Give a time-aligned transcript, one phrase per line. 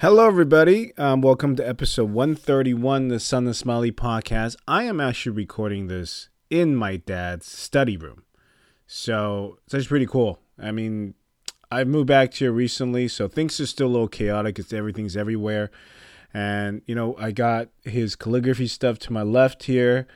[0.00, 0.96] Hello, everybody.
[0.96, 4.56] Um, welcome to episode 131 the Son of Smiley podcast.
[4.66, 8.22] I am actually recording this in my dad's study room.
[8.86, 10.38] So it's actually pretty cool.
[10.58, 11.16] I mean,
[11.70, 14.58] I've moved back here recently, so things are still a little chaotic.
[14.58, 15.70] It's everything's everywhere.
[16.32, 20.06] And, you know, I got his calligraphy stuff to my left here,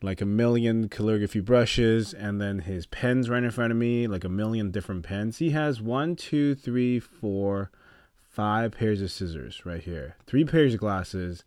[0.00, 4.22] like a million calligraphy brushes, and then his pens right in front of me, like
[4.22, 5.38] a million different pens.
[5.38, 7.83] He has one, two, three, four, five
[8.34, 11.44] pairs of scissors right here, three pairs of glasses,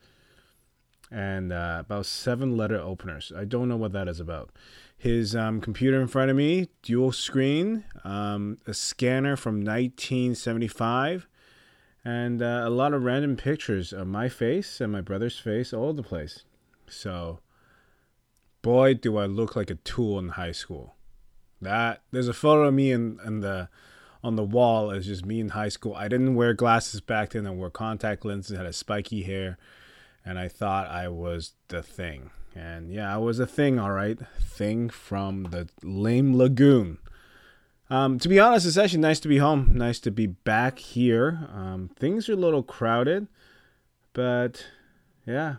[1.11, 3.31] and uh, about seven letter openers.
[3.35, 4.51] I don't know what that is about
[4.97, 11.27] his um, computer in front of me, dual screen, um, a scanner from 1975,
[12.03, 15.85] and uh, a lot of random pictures of my face and my brother's face all
[15.85, 16.43] over the place.
[16.87, 17.39] So,
[18.63, 20.95] boy, do I look like a tool in high school.
[21.61, 23.69] That there's a photo of me in, in the
[24.23, 25.95] on the wall is just me in high school.
[25.95, 27.47] I didn't wear glasses back then.
[27.47, 29.57] I wore contact lenses, had a spiky hair,
[30.25, 32.31] and I thought I was the thing.
[32.55, 34.17] And yeah, I was a thing, all right.
[34.41, 36.97] Thing from the Lame Lagoon.
[37.89, 39.71] Um, to be honest, it's actually nice to be home.
[39.73, 41.47] Nice to be back here.
[41.53, 43.27] Um, things are a little crowded,
[44.13, 44.65] but
[45.25, 45.55] yeah,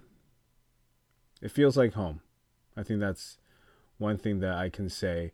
[1.40, 2.20] it feels like home.
[2.76, 3.38] I think that's
[3.96, 5.32] one thing that I can say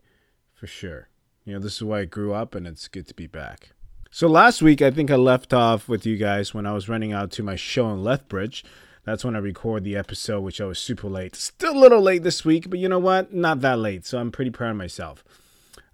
[0.53, 1.09] for sure.
[1.45, 3.71] You know, this is why I grew up, and it's good to be back.
[4.11, 7.13] So last week, I think I left off with you guys when I was running
[7.13, 8.65] out to my show in Lethbridge.
[9.05, 11.37] That's when I record the episode, which I was super late.
[11.37, 13.35] Still a little late this week, but you know what?
[13.35, 15.23] Not that late, so I'm pretty proud of myself.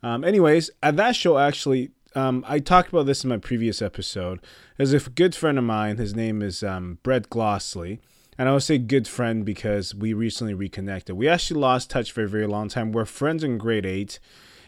[0.02, 4.40] Um, anyways, at that show, actually, um, I talked about this in my previous episode.
[4.76, 5.96] There's a good friend of mine.
[5.96, 7.98] His name is um, Brett Glossley.
[8.38, 11.16] And I would say good friend because we recently reconnected.
[11.16, 12.92] We actually lost touch for a very long time.
[12.92, 14.18] We're friends in grade eight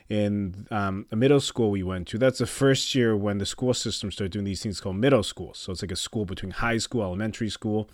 [0.09, 2.19] in um, a middle school we went to.
[2.19, 5.55] That's the first year when the school system started doing these things called middle school.
[5.55, 7.89] So it's like a school between high school, elementary school,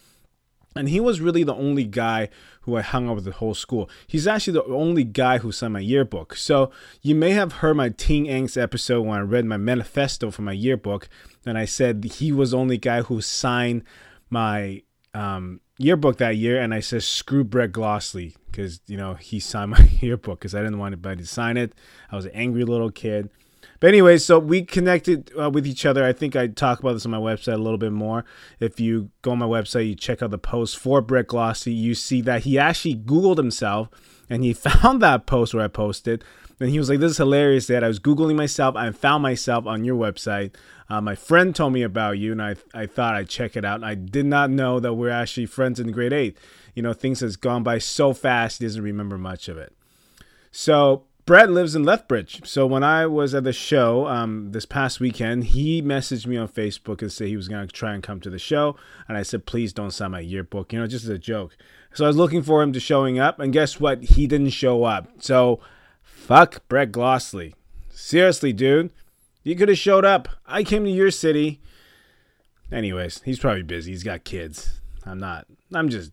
[0.76, 2.28] and he was really the only guy
[2.62, 3.90] who I hung out with the whole school.
[4.06, 6.36] He's actually the only guy who signed my yearbook.
[6.36, 6.70] So
[7.02, 10.52] you may have heard my Teen Angst episode when I read my manifesto for my
[10.52, 11.08] yearbook,
[11.44, 13.82] and I said he was the only guy who signed
[14.30, 14.82] my
[15.14, 19.70] um, yearbook that year, and I said screw Brett Glossley because you know he signed
[19.78, 21.72] my yearbook because I didn't want anybody to sign it.
[22.10, 23.30] I was an angry little kid.
[23.80, 26.04] But anyway, so we connected uh, with each other.
[26.04, 28.24] I think I talk about this on my website a little bit more.
[28.58, 31.94] If you go on my website, you check out the post for Brett Glossley, you
[31.94, 33.88] see that he actually Googled himself
[34.28, 36.24] and he found that post where I posted.
[36.60, 37.84] And he was like, This is hilarious, Dad.
[37.84, 38.76] I was Googling myself.
[38.76, 40.54] I found myself on your website.
[40.90, 43.84] Uh, my friend told me about you, and I, I thought I'd check it out.
[43.84, 46.38] I did not know that we're actually friends in grade eight.
[46.74, 49.74] You know, things has gone by so fast, he doesn't remember much of it.
[50.50, 52.40] So Brett lives in Lethbridge.
[52.48, 56.48] So when I was at the show um, this past weekend, he messaged me on
[56.48, 58.76] Facebook and said he was going to try and come to the show.
[59.06, 61.54] And I said, please don't sign my yearbook, you know, just as a joke.
[61.92, 63.40] So I was looking for him to showing up.
[63.40, 64.02] And guess what?
[64.04, 65.08] He didn't show up.
[65.18, 65.60] So
[66.28, 67.54] fuck Brett Glossley.
[67.88, 68.90] Seriously, dude.
[69.44, 70.28] You could have showed up.
[70.46, 71.58] I came to your city.
[72.70, 73.92] Anyways, he's probably busy.
[73.92, 74.82] He's got kids.
[75.06, 75.46] I'm not.
[75.72, 76.12] I'm just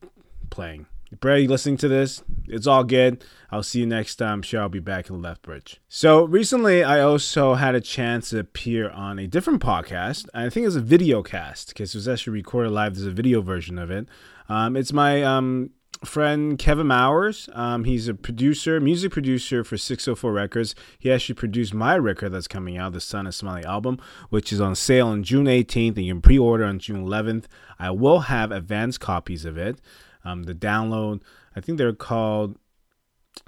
[0.50, 0.86] playing.
[1.20, 2.24] Brad, you listening to this?
[2.48, 3.26] It's all good.
[3.52, 4.36] I'll see you next time.
[4.36, 5.82] I'm sure I'll be back in Lethbridge.
[5.90, 10.30] So recently, I also had a chance to appear on a different podcast.
[10.34, 12.96] I think it's a video cast because it was actually recorded live.
[12.96, 14.08] There's a video version of it.
[14.48, 15.72] Um, it's my um,
[16.04, 17.50] friend Kevin Mowers.
[17.54, 20.76] Um, he's a producer, music producer for 604 Records.
[21.00, 24.60] He actually produced my record that's coming out, the Son of Smiley album, which is
[24.60, 27.46] on sale on June 18th and you can pre-order on June 11th.
[27.80, 29.80] I will have advanced copies of it.
[30.24, 31.22] Um, the download,
[31.56, 32.58] I think they're called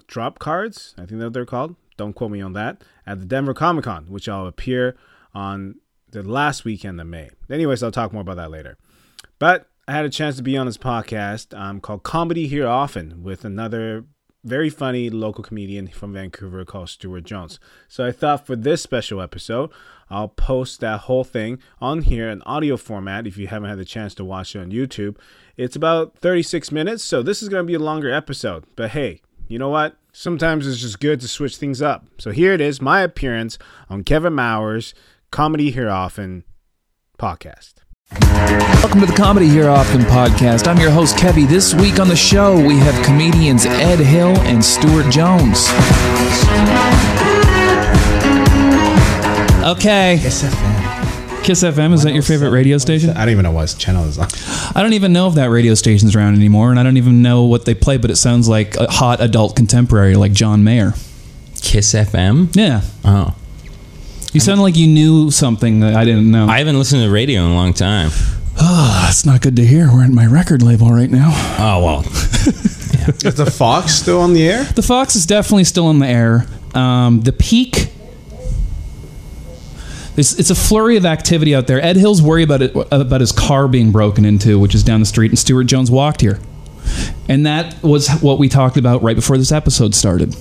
[0.07, 0.93] drop cards.
[0.97, 1.75] I think that they're called.
[1.97, 2.83] Don't quote me on that.
[3.05, 4.95] At the Denver Comic Con, which I'll appear
[5.33, 5.75] on
[6.11, 7.29] the last weekend of May.
[7.49, 8.77] Anyways, I'll talk more about that later.
[9.39, 13.23] But I had a chance to be on this podcast um, called Comedy Here Often
[13.23, 14.03] with another
[14.43, 17.57] very funny local comedian from Vancouver called Stuart Jones.
[17.87, 19.69] So I thought for this special episode,
[20.09, 23.85] I'll post that whole thing on here in audio format if you haven't had the
[23.85, 25.15] chance to watch it on YouTube.
[25.55, 28.65] It's about 36 minutes, so this is going to be a longer episode.
[28.75, 29.95] But hey, you know what?
[30.11, 32.07] Sometimes it's just good to switch things up.
[32.17, 33.57] So here it is my appearance
[33.89, 34.93] on Kevin Mowers'
[35.31, 36.43] Comedy Here Often
[37.17, 37.75] podcast.
[38.11, 40.67] Welcome to the Comedy Here Often podcast.
[40.67, 41.45] I'm your host, Kevy.
[41.47, 45.67] This week on the show, we have comedians Ed Hill and Stuart Jones.
[49.65, 50.19] Okay.
[50.21, 51.43] Kiss FM.
[51.43, 53.09] Kiss FM, is that your favorite radio station?
[53.09, 54.27] I don't even know what channel is on.
[54.73, 57.43] I don't even know if that radio station's around anymore, and I don't even know
[57.43, 60.93] what they play, but it sounds like a hot adult contemporary like John Mayer.
[61.61, 62.55] Kiss FM?
[62.55, 62.81] Yeah.
[63.03, 63.35] Oh.
[64.37, 66.45] You sound like you knew something that I didn't know.
[66.45, 68.11] I haven't listened to radio in a long time.
[68.61, 69.91] oh, that's not good to hear.
[69.91, 71.31] We're at my record label right now.
[71.57, 71.99] Oh, well.
[73.25, 74.63] Is the Fox still on the air?
[74.63, 76.45] The Fox is definitely still in the air.
[76.75, 77.89] Um, the peak.
[80.15, 81.81] It's, it's a flurry of activity out there.
[81.83, 85.07] Ed Hill's worried about it about his car being broken into, which is down the
[85.07, 86.39] street, and Stuart Jones walked here,
[87.29, 90.33] and that was what we talked about right before this episode started.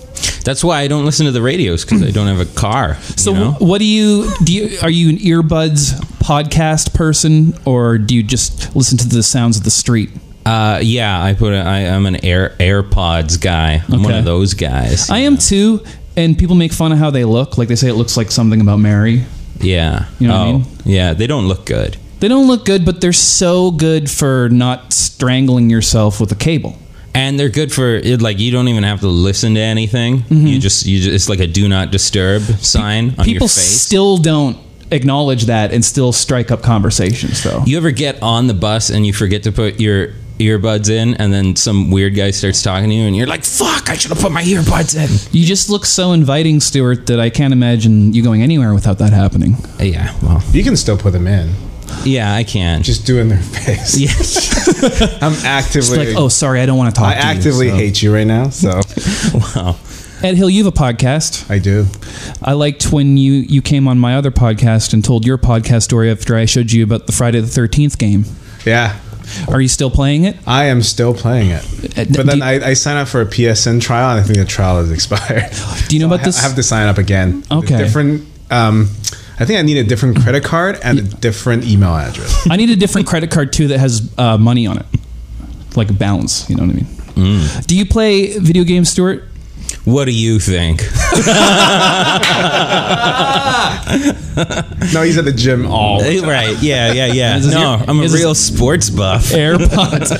[0.44, 2.94] That's why I don't listen to the radios because I don't have a car.
[3.00, 3.53] So, you know?
[3.58, 4.53] what do you do?
[4.53, 9.56] You, are you an earbuds podcast person, or do you just listen to the sounds
[9.56, 10.11] of the street?
[10.44, 11.53] Uh, yeah, I put.
[11.53, 13.82] A, I, I'm an Air AirPods guy.
[13.88, 15.11] I'm one of those guys.
[15.11, 15.85] I am too,
[16.17, 17.58] and people make fun of how they look.
[17.58, 19.25] Like they say, it looks like something about Mary.
[19.61, 20.06] Yeah.
[20.19, 20.67] You know what I oh, mean?
[20.85, 21.97] Yeah, they don't look good.
[22.18, 26.78] They don't look good, but they're so good for not strangling yourself with a cable.
[27.14, 30.16] And they're good for it, like you don't even have to listen to anything.
[30.16, 30.60] You mm-hmm.
[30.60, 33.52] just you just it's like a do not disturb sign on your face.
[33.52, 34.58] still don't
[34.90, 37.62] acknowledge that and still strike up conversations, though.
[37.66, 40.08] you ever get on the bus and you forget to put your
[40.38, 43.88] earbuds in and then some weird guy starts talking to you and you're like, "Fuck,
[43.88, 47.30] I should have put my earbuds in." You just look so inviting, Stuart, that I
[47.30, 49.54] can't imagine you going anywhere without that happening.
[49.80, 51.54] Uh, yeah, well, You can still put them in.
[52.04, 52.82] Yeah, I can.
[52.82, 53.96] Just do in their face.
[53.98, 54.10] yeah.
[55.20, 56.06] I'm It's actively.
[56.06, 57.25] like, oh, sorry, I don't want to talk I to you.
[57.38, 58.50] actively so- hate you right now.
[58.50, 58.81] So
[59.34, 59.76] wow.
[60.22, 61.50] Ed Hill, you have a podcast.
[61.50, 61.87] I do.
[62.43, 66.10] I liked when you, you came on my other podcast and told your podcast story
[66.10, 68.25] after I showed you about the Friday the 13th game.
[68.64, 68.98] Yeah.
[69.48, 70.37] Are you still playing it?
[70.46, 71.62] I am still playing it.
[71.98, 74.38] Uh, But do- then I, I signed up for a PSN trial, and I think
[74.38, 75.50] the trial has expired.
[75.88, 76.38] Do you know So about I, ha- this?
[76.38, 77.43] I have to sign up again.
[77.50, 77.76] Okay.
[77.76, 78.26] different.
[78.50, 78.88] Um,
[79.38, 82.46] I think I need a different credit card and a different email address.
[82.50, 84.86] I need a different credit card too that has uh, money on it,
[85.76, 86.48] like a balance.
[86.48, 86.84] You know what I mean?
[86.84, 87.66] Mm.
[87.66, 89.24] Do you play video games, Stuart?
[89.86, 90.82] What do you think?
[94.92, 96.00] no, he's at the gym all.
[96.00, 96.56] right?
[96.60, 97.38] Yeah, yeah, yeah.
[97.38, 99.26] No, I'm a real sports buff.
[99.26, 100.10] AirPods.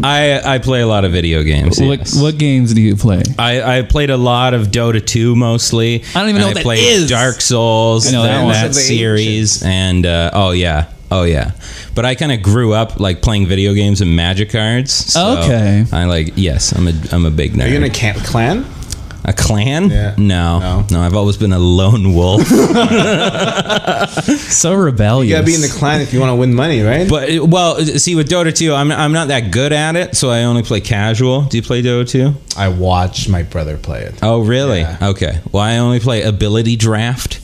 [0.04, 1.80] I I play a lot of video games.
[1.80, 2.20] what, yes.
[2.22, 3.22] what games do you play?
[3.38, 6.04] I, I played a lot of Dota 2 mostly.
[6.14, 7.10] I don't even know And what I that played is.
[7.10, 8.52] Dark Souls, I know that that, one.
[8.52, 11.52] that Most of series, and uh, oh yeah, oh yeah.
[11.94, 14.92] But I kind of grew up like playing video games and Magic cards.
[14.92, 15.84] so Okay.
[15.92, 17.64] I like yes, I'm a I'm a big nerd.
[17.64, 18.64] Are you in a camp clan?
[19.22, 19.90] a clan?
[19.90, 20.14] Yeah.
[20.16, 20.86] No, No.
[20.90, 22.40] no, I've always been a lone wolf.
[24.50, 25.28] So rebellious.
[25.30, 27.08] You gotta be in the clan if you want to win money, right?
[27.08, 30.44] but well, see with Dota 2, I'm I'm not that good at it, so I
[30.44, 31.42] only play casual.
[31.42, 32.34] Do you play Dota 2?
[32.56, 34.14] I watched my brother play it.
[34.22, 34.80] Oh, really?
[34.80, 34.98] Yeah.
[35.10, 35.40] Okay.
[35.52, 37.40] Well, I only play ability draft.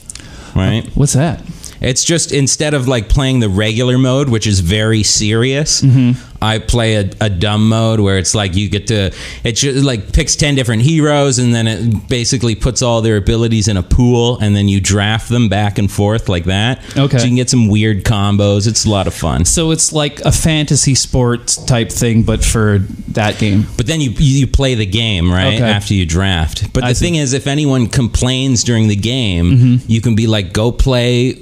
[0.55, 0.85] Right.
[0.95, 1.41] What's that?
[1.81, 6.23] It's just instead of like playing the regular mode, which is very serious, Mm-hmm.
[6.39, 9.11] I play a, a dumb mode where it's like you get to
[9.43, 13.67] it just like picks ten different heroes and then it basically puts all their abilities
[13.67, 16.77] in a pool and then you draft them back and forth like that.
[16.95, 17.17] Okay.
[17.17, 18.67] So you can get some weird combos.
[18.67, 19.45] It's a lot of fun.
[19.45, 22.79] So it's like a fantasy sports type thing, but for
[23.13, 23.65] that game.
[23.75, 25.63] But then you you play the game right Okay.
[25.63, 26.71] after you draft.
[26.71, 30.71] But the thing is, if anyone complains during the game, you can be like, "Go
[30.71, 31.41] play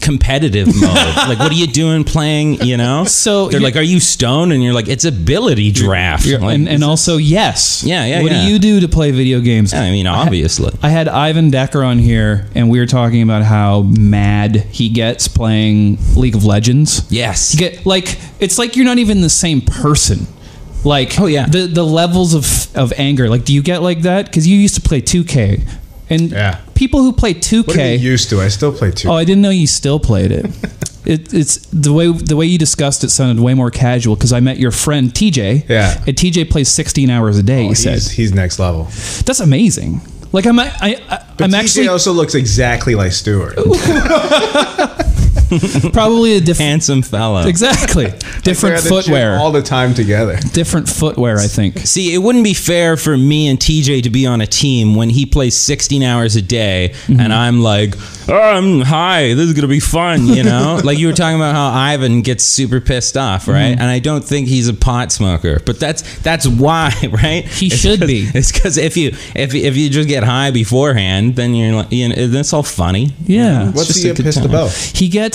[0.00, 0.82] competitive mode."
[1.28, 2.60] like, what are you doing playing?
[2.62, 3.04] You know?
[3.04, 6.68] So they're like, "Are you stoned?" And you're like, "It's ability draft." You're- Like, and,
[6.68, 7.82] and also, yes.
[7.86, 8.44] Yeah, yeah, What yeah.
[8.46, 9.72] do you do to play video games?
[9.74, 10.72] I mean, obviously.
[10.82, 15.28] I had Ivan Decker on here, and we were talking about how mad he gets
[15.28, 17.02] playing League of Legends.
[17.10, 17.54] yes.
[17.54, 20.26] You get like it's like you're not even the same person.
[20.84, 21.46] Like Oh, yeah.
[21.46, 23.28] the the levels of of anger.
[23.30, 24.26] Like, do you get like that?
[24.26, 25.66] Because you used to play 2K,
[26.14, 26.58] and Yeah.
[26.74, 27.66] people who play 2K.
[27.66, 28.40] What you used to?
[28.40, 29.10] I still play 2K.
[29.10, 30.46] Oh, I didn't know you still played it.
[31.04, 34.40] it it's the way the way you discussed it sounded way more casual because I
[34.40, 35.68] met your friend TJ.
[35.68, 36.02] Yeah.
[36.06, 37.66] And TJ plays 16 hours a day.
[37.66, 38.84] Oh, he said he's, next level.
[39.26, 40.00] that's amazing.
[40.32, 43.54] Like I'm I, I But I'm TJ actually also looks exactly like Stuart.
[45.92, 46.54] probably a different.
[46.64, 47.46] Handsome fella.
[47.46, 48.06] exactly
[48.42, 49.36] different at the gym footwear.
[49.38, 50.36] all the time together.
[50.52, 51.38] different footwear.
[51.38, 51.78] I think.
[51.80, 55.10] See, it wouldn't be fair for me and TJ to be on a team when
[55.10, 57.20] he plays 16 hours a day Mm-hmm.
[57.20, 57.94] and I'm like,
[58.28, 60.80] oh, I'm hi, this is going to be fun, you know?
[60.84, 63.72] like you were talking about how Ivan gets super pissed off, right?
[63.72, 63.80] Mm-hmm.
[63.80, 67.44] And I don't think he's a pot smoker, but that's that's why, right?
[67.44, 68.28] He It's should 'cause- be.
[68.34, 72.08] It's cuz if you if if you just get high beforehand, then you're like, you
[72.08, 73.14] know, that's all funny.
[73.26, 73.68] Yeah.
[73.68, 74.48] It's What's just he a good pissed time.
[74.48, 74.70] about?
[74.72, 75.33] He gets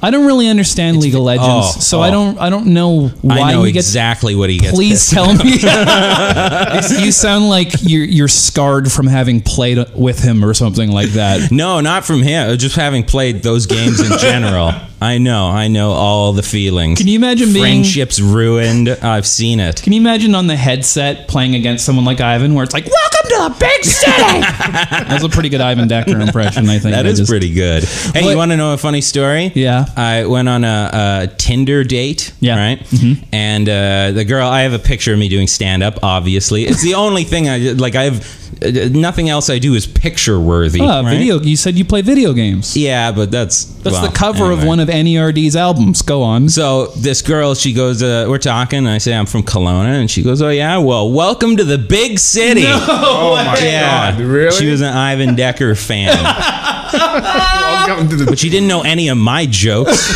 [0.00, 2.02] I don't really understand League of Legends, oh, so oh.
[2.02, 3.88] I don't I don't know why I know he gets.
[3.88, 4.74] exactly what he gets.
[4.74, 5.58] Please tell me.
[7.04, 11.50] You sound like you're you're scarred from having played with him or something like that.
[11.50, 12.56] No, not from him.
[12.58, 14.72] Just having played those games in general.
[15.00, 15.46] I know.
[15.46, 16.98] I know all the feelings.
[16.98, 18.88] Can you imagine being- friendships ruined?
[18.88, 19.80] I've seen it.
[19.82, 23.30] Can you imagine on the headset playing against someone like Ivan, where it's like, "Welcome
[23.30, 24.40] to the big city"?
[25.08, 26.94] That's a pretty good Ivan Decker impression, I think.
[26.94, 27.84] That I is just- pretty good.
[27.84, 29.52] Hey, What- you want to know a funny story?
[29.54, 29.84] Yeah.
[29.96, 32.32] I went on a, a Tinder date.
[32.40, 32.56] Yeah.
[32.58, 32.80] Right.
[32.80, 33.24] Mm-hmm.
[33.32, 35.98] And uh, the girl, I have a picture of me doing stand up.
[36.02, 37.94] Obviously, it's the only thing I like.
[37.94, 40.80] I have uh, nothing else I do is picture worthy.
[40.82, 41.16] Ah, right?
[41.18, 41.38] video.
[41.40, 42.76] You said you play video games.
[42.76, 44.66] Yeah, but that's That's well, the cover of anyway.
[44.66, 46.02] one of NERD's albums.
[46.02, 46.48] Go on.
[46.48, 50.10] So this girl, she goes, uh, we're talking, and I say I'm from Kelowna, and
[50.10, 52.64] she goes, oh yeah, well, welcome to the big city.
[53.10, 54.20] Oh my yeah, god!
[54.20, 54.50] Really?
[54.56, 56.08] She was an Ivan Decker fan,
[56.92, 58.24] Welcome to the.
[58.26, 60.08] but she didn't know any of my jokes.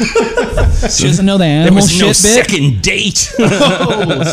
[0.90, 2.16] She doesn't know the There animal was shit no bit.
[2.16, 3.32] second date.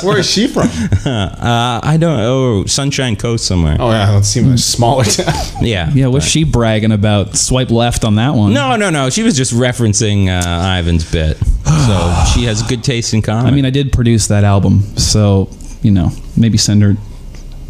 [0.04, 0.68] Where is she from?
[1.06, 2.20] uh, I don't.
[2.20, 3.78] Oh, Sunshine Coast somewhere.
[3.80, 5.34] Oh yeah, let's see a smaller town.
[5.62, 5.90] Yeah.
[5.94, 7.36] Yeah, what's she bragging about?
[7.36, 8.54] Swipe left on that one.
[8.54, 9.10] No, no, no.
[9.10, 11.38] She was just referencing uh, Ivan's bit.
[11.38, 13.48] So she has good taste in comedy.
[13.48, 15.50] I mean, I did produce that album, so
[15.82, 16.96] you know, maybe send her.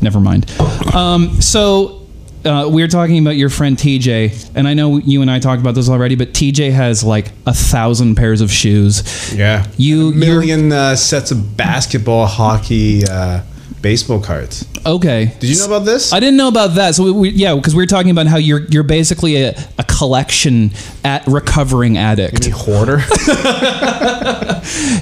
[0.01, 0.49] Never mind.
[0.95, 2.00] Um, so
[2.45, 5.61] uh, we were talking about your friend TJ, and I know you and I talked
[5.61, 9.33] about this already, but TJ has like a thousand pairs of shoes.
[9.35, 13.41] Yeah, You- a million uh, sets of basketball, hockey, uh,
[13.81, 14.65] baseball cards.
[14.85, 15.33] Okay.
[15.39, 16.11] Did you know about this?
[16.13, 16.95] I didn't know about that.
[16.95, 19.83] So we, we, yeah, because we were talking about how you're you're basically a, a
[19.83, 20.71] collection
[21.03, 22.43] at recovering addict.
[22.43, 22.97] Any hoarder?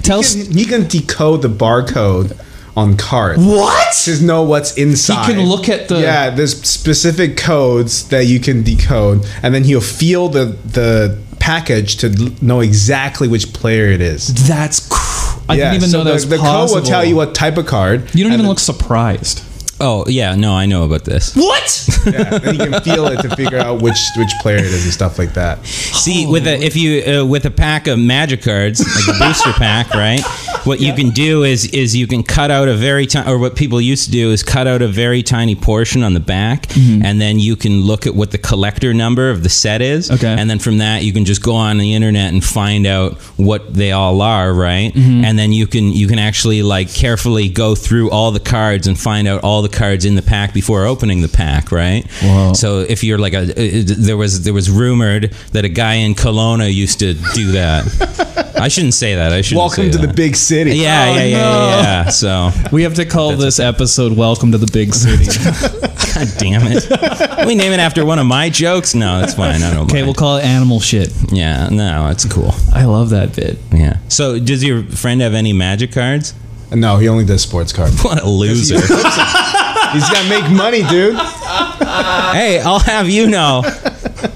[0.04, 0.34] Tell us.
[0.34, 2.38] he can decode the barcode
[2.76, 3.44] on cards.
[3.44, 3.94] What?
[4.06, 5.26] To know what's inside.
[5.28, 6.30] He can look at the- yeah.
[6.30, 12.10] There's specific codes that you can decode, and then he'll feel the the package to
[12.42, 14.48] know exactly which player it is.
[14.48, 14.88] That's.
[14.88, 17.16] Cr- I yeah, didn't even so know that the, was the code will tell you
[17.16, 18.14] what type of card.
[18.14, 19.42] You don't even then- look surprised.
[19.82, 21.36] oh yeah, no, I know about this.
[21.36, 21.86] What?
[22.06, 24.94] Yeah, then you can feel it to figure out which which player it is and
[24.94, 25.66] stuff like that.
[25.66, 29.52] See, with a if you uh, with a pack of magic cards, like a booster
[29.58, 30.22] pack, right?
[30.66, 33.56] What you can do is is you can cut out a very tiny, or what
[33.56, 37.04] people used to do is cut out a very tiny portion on the back, Mm-hmm.
[37.04, 40.12] and then you can look at what the collector number of the set is.
[40.12, 40.28] Okay.
[40.28, 43.74] And then from that, you can just go on the internet and find out what
[43.74, 44.94] they all are, right?
[44.94, 45.26] Mm-hmm.
[45.26, 49.00] And then you can you can actually like carefully go through all the cards and
[49.00, 52.06] find out all the cards in the pack before opening the pack, right?
[52.24, 52.54] Wow.
[52.54, 56.14] So if you're like a, uh, there was there was rumored that a guy in
[56.16, 58.56] Kelowna used to do that.
[58.60, 59.32] I shouldn't say that.
[59.32, 59.58] I should.
[59.58, 60.72] Welcome to the big city.
[60.72, 61.40] Oh, yeah, yeah, yeah, no.
[61.40, 62.10] yeah, yeah.
[62.10, 65.26] So, we have to call this episode "Welcome to the Big City."
[66.16, 67.46] god damn it.
[67.46, 68.96] we name it after one of my jokes.
[68.96, 69.62] No, that's fine.
[69.62, 69.86] I don't.
[69.86, 70.08] okay, mind.
[70.08, 72.54] we'll call it "Animal Shit." Yeah, no, it's cool.
[72.74, 73.60] I love that bit.
[73.72, 73.98] Yeah.
[74.10, 76.34] So, does your friend have any magic cards?
[76.72, 78.04] No, he only does sports cards.
[78.04, 78.76] What a loser.
[78.76, 81.16] He's got to make money, dude.
[81.16, 83.64] hey, I'll have you know,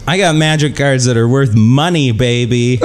[0.08, 2.80] I got magic cards that are worth money, baby.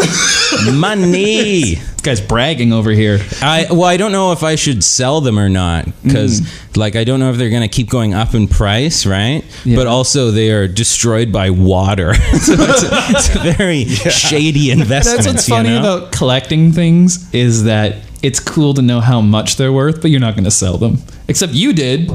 [0.73, 1.75] Money.
[1.77, 3.19] This guy's bragging over here.
[3.43, 6.77] I well, I don't know if I should sell them or not because, mm.
[6.77, 9.45] like, I don't know if they're going to keep going up in price, right?
[9.65, 9.77] Yeah.
[9.77, 15.19] But also, they are destroyed by water, so it's a, it's a very shady investment.
[15.19, 15.81] That's what's you funny know?
[15.81, 20.21] about collecting things is that it's cool to know how much they're worth, but you're
[20.21, 20.99] not going to sell them.
[21.29, 22.11] Except you did.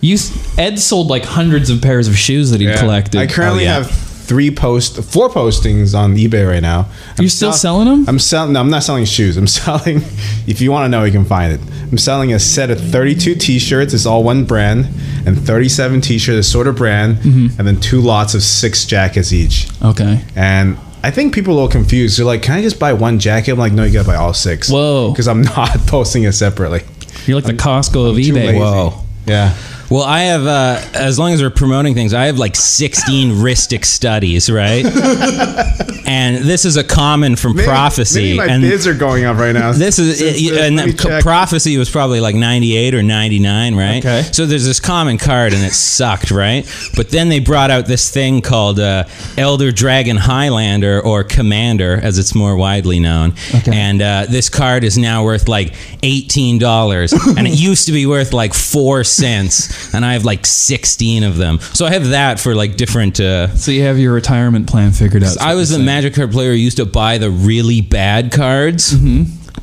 [0.00, 0.16] You
[0.58, 2.76] Ed sold like hundreds of pairs of shoes that he Yeah.
[2.78, 3.20] collected.
[3.20, 3.84] I currently Oh, yeah.
[3.84, 6.86] have three post, four postings on eBay right now.
[7.18, 8.08] I'm You're still sell- selling them?
[8.08, 8.54] I'm selling.
[8.54, 9.36] No, I'm not selling shoes.
[9.36, 9.98] I'm selling.
[10.46, 11.60] If you want to know, you can find it.
[11.90, 13.92] I'm selling a set of 32 T-shirts.
[13.92, 14.86] It's all one brand,
[15.26, 17.58] and 37 T-shirts, a sort of brand, Mm-hmm.
[17.58, 19.68] and then two lots of six jackets each.
[19.82, 20.22] okay.
[20.34, 22.18] And I think people are a little confused.
[22.18, 24.32] They're like, "Can I just buy one jacket?" I'm like, "No, you gotta buy all
[24.32, 24.70] six.
[24.70, 25.10] Whoa.
[25.12, 26.80] Because I'm not posting it separately.
[27.26, 28.46] You're like the Costco of Too eBay.
[28.46, 28.58] lazy.
[28.58, 28.94] Whoa.
[29.26, 29.54] Yeah.
[29.92, 33.84] Well, I have, uh, as long as we're promoting things, I have like 16 Rhystic
[33.84, 34.86] studies, right?
[36.06, 38.22] and this is a common from Maybe- prophecy.
[38.22, 39.72] Maybe my and bids are going up right now.
[39.72, 43.98] This is Since and let me the prophecy was probably like 98 or 99, right?
[43.98, 44.22] Okay.
[44.32, 46.64] So there's this common card and it sucked, right?
[46.96, 49.04] But then they brought out this thing called uh,
[49.36, 53.34] Elder Dragon Highlander or Commander, as it's more widely known.
[53.54, 53.76] Okay.
[53.76, 58.32] And uh, this card is now worth like $18, and it used to be worth
[58.32, 59.81] like four cents.
[59.94, 63.20] And I have like 16 of them, so I have that for like different.
[63.20, 65.38] Uh, So you have your retirement plan figured out.
[65.40, 68.94] I was the magic card player who used to buy the really bad cards.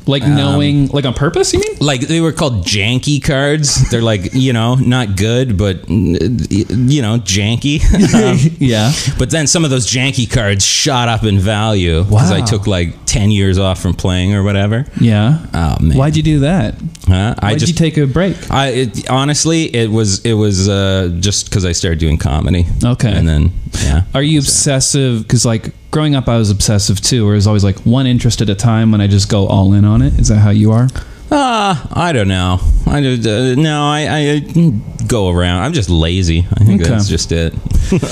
[0.06, 1.76] Like knowing, like on purpose, you mean?
[1.80, 3.88] like they were called janky cards.
[3.90, 7.80] They're like you know not good, but mm, you know janky.
[8.20, 8.92] Um, yeah.
[9.18, 13.06] but then some of those janky cards shot up in value because I took like
[13.06, 14.84] ten years off from playing or whatever.
[15.00, 15.46] Yeah.
[15.54, 16.74] Oh man, Why'd you do that?
[17.06, 17.34] Huh?
[17.38, 18.50] I Why'd just you take a break?
[18.50, 22.66] I it, honestly, it was it was uh, just because I started doing comedy.
[22.84, 23.12] Okay.
[23.12, 23.52] and then
[23.82, 24.02] yeah.
[24.14, 25.22] Are you obsessive?
[25.22, 27.24] Because like growing up, I was obsessive too.
[27.24, 29.72] Where it was always like one interest at a time, and I just go all
[29.72, 30.18] in on it.
[30.18, 30.88] Is that how you are?
[31.30, 32.58] Uh, I don't know.
[32.86, 34.72] I do- uh, no, I, I
[35.06, 35.62] go around.
[35.62, 36.44] I'm just lazy.
[36.56, 36.90] I think Okay.
[36.90, 37.54] that's just it.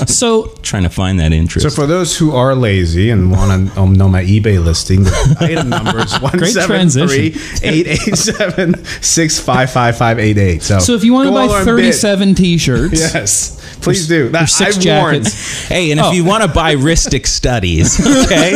[0.09, 1.63] So Trying to find that interest.
[1.63, 5.37] So for those who are lazy and want to um, know my eBay listing, the
[5.39, 7.41] item number is one Great seven three transition.
[7.63, 10.63] eight eight seven six five five five eight eight.
[10.63, 11.93] So so if you want to buy on thirty bid.
[11.93, 14.27] seven t-shirts, yes, please do.
[14.29, 15.67] That, six I've jackets.
[15.69, 16.11] Hey, and if Oh.
[16.11, 18.51] you want to buy Rhystic Studies, okay,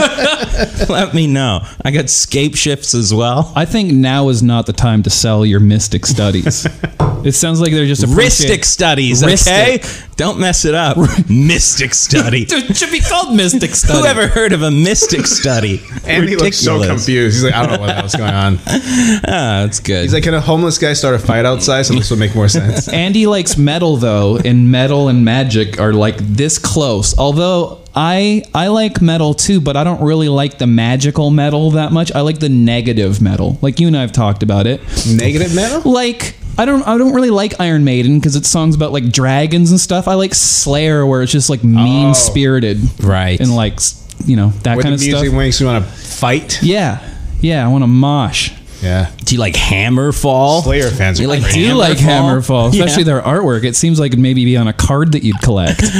[0.89, 1.61] let me know.
[1.85, 3.53] I got Scapeshifts as well.
[3.55, 6.65] I think now is not the time to sell your mystic studies.
[7.25, 9.75] it sounds like they're just appreciate- Rhystic Studies, Rhystic.
[9.75, 10.09] okay?
[10.15, 10.97] Don't mess it up.
[11.29, 12.45] Mystic Study.
[12.53, 13.99] It should be called mystic study.
[13.99, 15.81] Who ever heard of a mystic study?
[16.05, 17.35] And he looks so confused.
[17.37, 18.59] He's like, I don't know what else going on.
[18.65, 20.03] Ah, that's good.
[20.03, 21.83] He's like, can a homeless guy start a fight outside?
[21.83, 22.87] So this would make more sense.
[22.87, 27.17] Andy likes metal though, and metal and magic are like this close.
[27.17, 31.91] Although I I like metal too, but I don't really like the magical metal that
[31.91, 32.11] much.
[32.11, 33.57] I like the negative metal.
[33.61, 34.81] Like you and I have talked about it.
[35.07, 35.91] Negative metal.
[35.91, 39.71] Like I don't I don't really like Iron Maiden because it's songs about like dragons
[39.71, 40.07] and stuff.
[40.07, 42.13] I like Slayer where it's just like mean oh.
[42.13, 43.39] spirited, Right.
[43.39, 43.79] And like
[44.25, 45.33] you know that kind the of music stuff.
[45.33, 46.61] makes you want to fight.
[46.63, 46.99] Yeah,
[47.41, 47.65] yeah.
[47.65, 48.51] I want to mosh.
[48.83, 49.09] Yeah.
[49.23, 50.63] Do you like Hammerfall?
[50.63, 51.53] Slayer fans are You like great.
[51.55, 52.67] I do like Hammerfall?
[52.67, 53.13] Hammerfall, especially Yeah.
[53.13, 53.63] their artwork.
[53.63, 55.81] It seems like it'd maybe be on a card that you'd collect.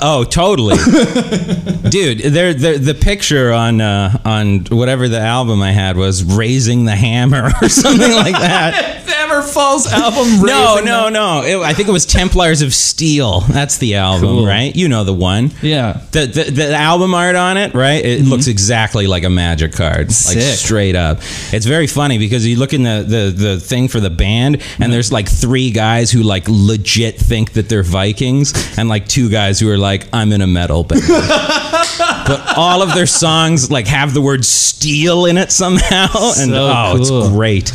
[0.00, 0.76] Oh, totally,
[1.90, 2.18] dude.
[2.20, 6.94] They're, they're, the picture on uh, on whatever the album I had was "Raising the
[6.94, 9.02] Hammer" or something like that.
[9.42, 10.42] Hammerfall's album.
[10.46, 11.42] no, no, no.
[11.44, 13.40] It, I think it was Templars of Steel.
[13.40, 14.46] That's the album, Cool.
[14.46, 14.74] right?
[14.74, 15.50] You know the one.
[15.62, 16.00] Yeah.
[16.12, 18.04] The, the the album art on it, right?
[18.04, 20.54] It looks exactly like a magic card, like Mm-hmm.
[20.54, 21.18] Straight up.
[21.52, 24.92] It's very funny because you look in the, the the thing for the band, and
[24.92, 29.58] there's like three guys who like legit think that they're Vikings, and like two guys
[29.60, 31.02] who are like, I'm in a metal band.
[31.08, 36.66] but all of their songs like have the word steel in it somehow, and So
[36.70, 37.20] oh, cool.
[37.22, 37.72] it's great.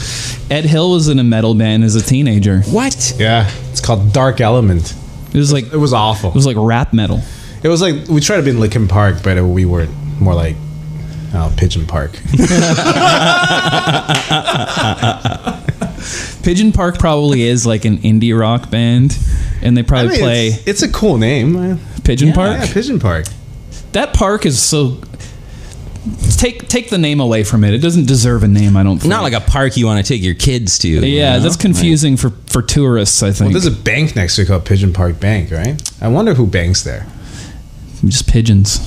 [0.52, 2.62] Ed Hill was in a metal band as a teenager.
[2.63, 3.13] What?
[3.18, 3.50] Yeah.
[3.72, 4.94] It's called Dark Element.
[5.34, 6.30] It was like It was awful.
[6.30, 7.22] it was like rap metal.
[7.63, 9.88] It was like we tried to be in Linkin Park, but we were
[10.20, 10.56] more like
[11.34, 12.12] oh, Pigeon Park.
[16.44, 19.18] Pigeon Park probably is like an indie rock band,
[19.62, 21.54] and they I probably mean, play it's, it's a cool name.
[21.54, 21.80] man.
[22.04, 22.58] Pigeon Park.
[22.60, 23.26] Yeah, Pigeon Park.
[23.94, 25.00] That park is so.
[26.38, 27.74] Take take the name away from it.
[27.74, 28.76] It doesn't deserve a name.
[28.76, 29.10] I don't think.
[29.10, 30.88] Not like a park you want to take your kids to.
[30.89, 31.44] you Yeah, know?
[31.44, 33.24] that's confusing for for tourists.
[33.24, 33.54] I think.
[33.54, 35.82] Well, there's a bank next to it called Pigeon Park Bank, right?
[36.02, 37.08] I wonder who banks there.
[38.04, 38.80] Just pigeons.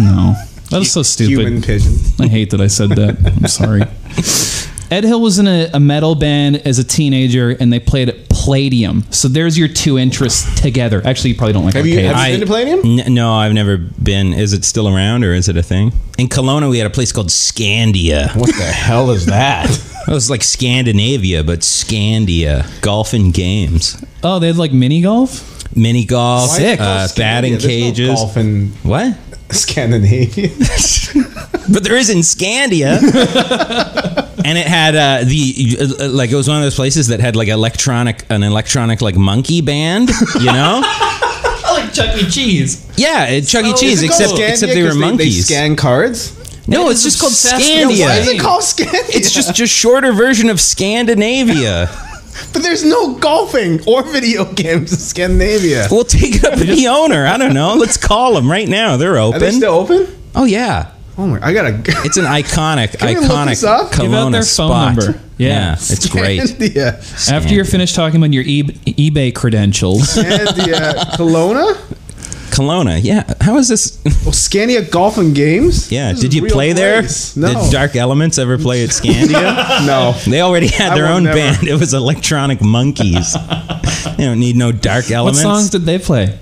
[0.00, 0.34] No,
[0.70, 1.30] that was so stupid.
[1.46, 1.94] Human pigeon.
[2.18, 3.18] I hate that I said that.
[3.36, 3.82] I'm sorry.
[4.90, 8.28] Ed Hill was in a, a metal band as a teenager, and they played at
[8.44, 9.04] Palladium.
[9.10, 11.00] So there's your two interests together.
[11.04, 13.00] Actually, you probably don't like Have you, have you been to Palladium?
[13.00, 14.32] N- no, I've never been.
[14.34, 15.92] Is it still around or is it a thing?
[16.18, 18.34] In Kelowna, we had a place called Scandia.
[18.36, 19.70] What the hell is that?
[20.06, 22.66] It was like Scandinavia, but Scandia.
[22.82, 24.04] Golf and games.
[24.22, 25.53] oh, they had like mini golf.
[25.76, 26.78] Mini golf, Sick.
[26.80, 28.08] uh, batting There's no cages.
[28.14, 29.16] golf in What?
[29.50, 30.50] Scandinavia.
[31.66, 32.98] But there is in Scandia.
[34.44, 37.36] and it had uh, the uh, like it was one of those places that had
[37.36, 40.80] like electronic an electronic like monkey band, you know?
[41.70, 42.28] like Chuck E.
[42.28, 42.86] Cheese.
[42.98, 43.70] yeah, it, Chuck E.
[43.70, 45.46] Is Cheese, except Scandia except they were 'cause They, monkeys.
[45.46, 46.34] scan cards.
[46.68, 48.06] no, It it's just called obsessed Scandia.
[48.06, 49.14] Why is it called Scandia?
[49.16, 51.88] It's just just shorter version of Scandinavia.
[52.52, 55.86] But there's no golfing or video games in Scandinavia.
[55.90, 57.26] We'll take it up with the owner.
[57.26, 57.74] I don't know.
[57.74, 58.96] Let's call them right now.
[58.96, 59.36] They're open.
[59.36, 59.56] Are they open.
[59.58, 60.20] still open?
[60.34, 61.38] oh yeah, Oh my!
[61.40, 61.80] I gotta.
[62.04, 63.92] it's an iconic, Can we look iconic this up?
[63.92, 64.96] Give out Kelowna their phone spot.
[64.96, 65.20] number.
[65.38, 65.74] Yeah.
[65.74, 66.40] it's great.
[66.40, 67.30] Scandia.
[67.32, 70.94] After you're finished talking about your e- eBay credentials, Scandia.
[71.16, 71.76] Kelowna.
[72.54, 73.32] Kelowna, yeah.
[73.40, 74.00] How is this?
[74.04, 75.90] Well, Scandia Golf and Games.
[75.90, 77.02] Yeah, This did you real play there?
[77.36, 77.62] No.
[77.62, 79.86] Did Dark Elements ever play at Scandia?
[79.86, 80.12] no.
[80.30, 81.36] They already had their own never.
[81.36, 81.66] band.
[81.66, 83.32] It was Electronic Monkeys.
[84.16, 85.44] they don't need no Dark Elements.
[85.44, 86.38] what songs did they play?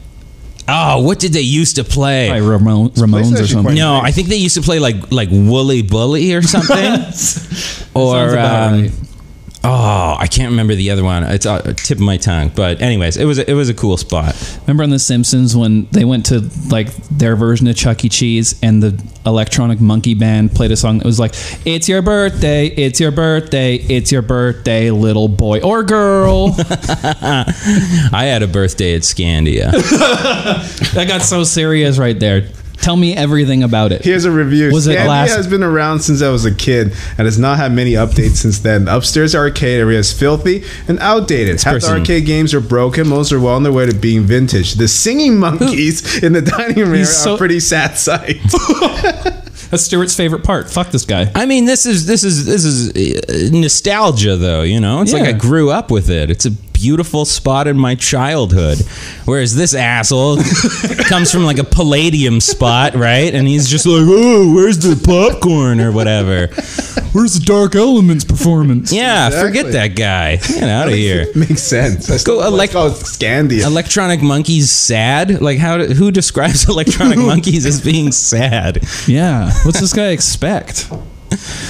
[0.68, 2.28] oh, what did they used to play?
[2.30, 3.62] By Ramon, Ramones or something.
[3.64, 6.76] quite- No, I think they used to play like like Wooly Bully or something.
[7.94, 8.92] or Sounds about um, right.
[9.64, 11.22] Oh, I can't remember the other one.
[11.22, 12.50] It's a tip of my tongue.
[12.54, 14.34] But anyways, it was a, it was a cool spot.
[14.62, 18.08] Remember on The Simpsons when they went to like their version of Chuck E.
[18.08, 22.66] Cheese and the electronic monkey band played a song that was like, "It's your birthday,
[22.66, 29.02] it's your birthday, it's your birthday, little boy or girl." I had a birthday at
[29.02, 29.70] Scandia.
[30.94, 32.48] that got so serious right there.
[32.82, 34.04] Tell me everything about it.
[34.04, 34.70] Here's a review.
[34.72, 37.72] Was it last- has been around since I was a kid and has not had
[37.72, 38.88] many updates since then.
[38.88, 41.62] Upstairs arcade area is filthy and outdated.
[41.62, 43.08] Half the arcade games are broken.
[43.08, 44.74] Most are well on their way to being vintage.
[44.74, 48.36] The singing monkeys in the dining room area He's so- are a pretty sad sight.
[49.70, 50.68] That's Stuart's favorite part.
[50.68, 51.30] Fuck this guy.
[51.34, 54.62] I mean, this is this is this is uh, nostalgia, though.
[54.62, 55.30] You know, it's like Yeah.
[55.30, 56.30] I grew up with it.
[56.30, 56.50] It's a
[56.82, 58.78] beautiful spot in my childhood.
[59.24, 60.38] Whereas this asshole
[61.08, 63.32] comes from like a Palladium spot, right?
[63.34, 66.48] And he's just like, "Oh, where's the popcorn or whatever?"
[67.12, 68.90] Where's the Dark Elements performance?
[68.90, 69.48] Yeah, Exactly.
[69.48, 70.36] forget that guy.
[70.36, 71.26] Get out of here.
[71.36, 72.06] Makes sense.
[72.06, 73.64] That's Go why it's elect- called Scandia.
[73.66, 75.40] Electronic Monkeys sad?
[75.42, 75.76] Like how?
[75.78, 78.82] do- Who describes Electronic Monkeys as being sad?
[79.06, 79.52] Yeah.
[79.64, 80.90] What's this guy expect?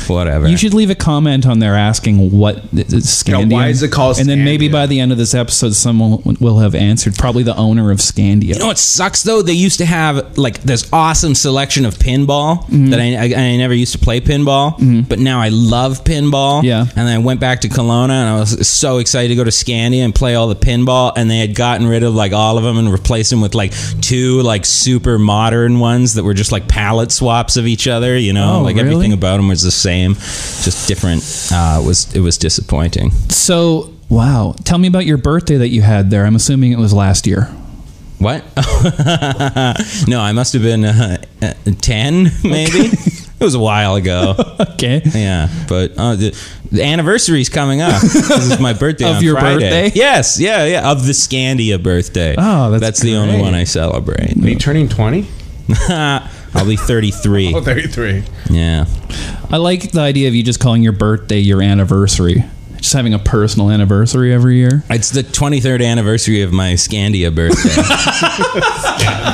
[0.08, 0.48] Whatever.
[0.48, 3.50] You should leave a comment on there asking what is Scandia.
[3.50, 4.72] Yeah, why is it called And then maybe Scandia?
[4.72, 7.14] by the end of this episode, someone will have answered.
[7.16, 8.44] Probably the owner of Scandia.
[8.54, 9.42] You know what sucks though?
[9.42, 12.90] They used to have like this awesome selection of pinball Mm-hmm.
[12.90, 16.62] that I, I, I never used to play pinball, but now I love pinball.
[16.62, 16.80] Yeah.
[16.82, 19.50] And then I went back to Kelowna and I was so excited to go to
[19.50, 21.12] Scandia and play all the pinball.
[21.16, 23.72] And they had gotten rid of like all of them and replaced them with like
[24.00, 28.16] two like super modern ones that were just like palette swaps of each other.
[28.18, 28.88] You know, Oh, like really?
[28.90, 31.22] everything about them was the same, just different.
[31.52, 33.10] Uh, it was it was disappointing.
[33.28, 34.54] So, wow.
[34.64, 36.24] Tell me about your birthday that you had there.
[36.26, 37.48] I'm assuming it was last year.
[38.18, 38.44] What?
[40.06, 42.78] no, I must have been uh, uh, 10, maybe.
[42.78, 44.34] it was a while ago.
[44.82, 45.02] Okay.
[45.04, 46.36] Yeah, but uh, the,
[46.72, 48.00] the anniversary's coming up.
[48.02, 49.70] this is my birthday Of on your Friday.
[49.70, 49.92] birthday?
[49.94, 52.34] Yes, yeah, yeah, of the Scandia birthday.
[52.36, 54.36] Oh, that's that's the only one I celebrate.
[54.36, 55.26] Are you turning 20?
[56.54, 57.54] I'll be 33.
[57.54, 58.22] Oh, 33.
[58.50, 58.84] Yeah.
[59.50, 62.44] I like the idea of you just calling your birthday your anniversary.
[62.76, 64.82] Just having a personal anniversary every year.
[64.90, 67.70] It's the 23rd anniversary of my Scandia birthday.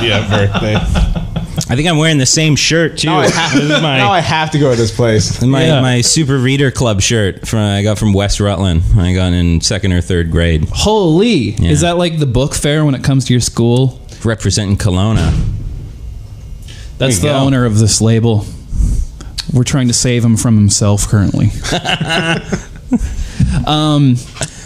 [0.01, 0.75] Yeah, birthday.
[0.75, 3.07] I think I'm wearing the same shirt too.
[3.07, 5.41] Now I, have, This is my- now I have to go to this place.
[5.41, 5.81] My Yeah.
[5.81, 8.83] my Super Reader Club shirt from I got from West Rutland.
[8.97, 11.49] I got in second or third grade, Holy.
[11.63, 13.99] Is that like the book fair when it comes to your school?
[14.23, 15.31] representing Kelowna.
[16.99, 17.35] That's the go.
[17.35, 18.45] owner of this label.
[19.51, 21.47] We're trying to save him from himself currently.
[23.65, 24.15] um,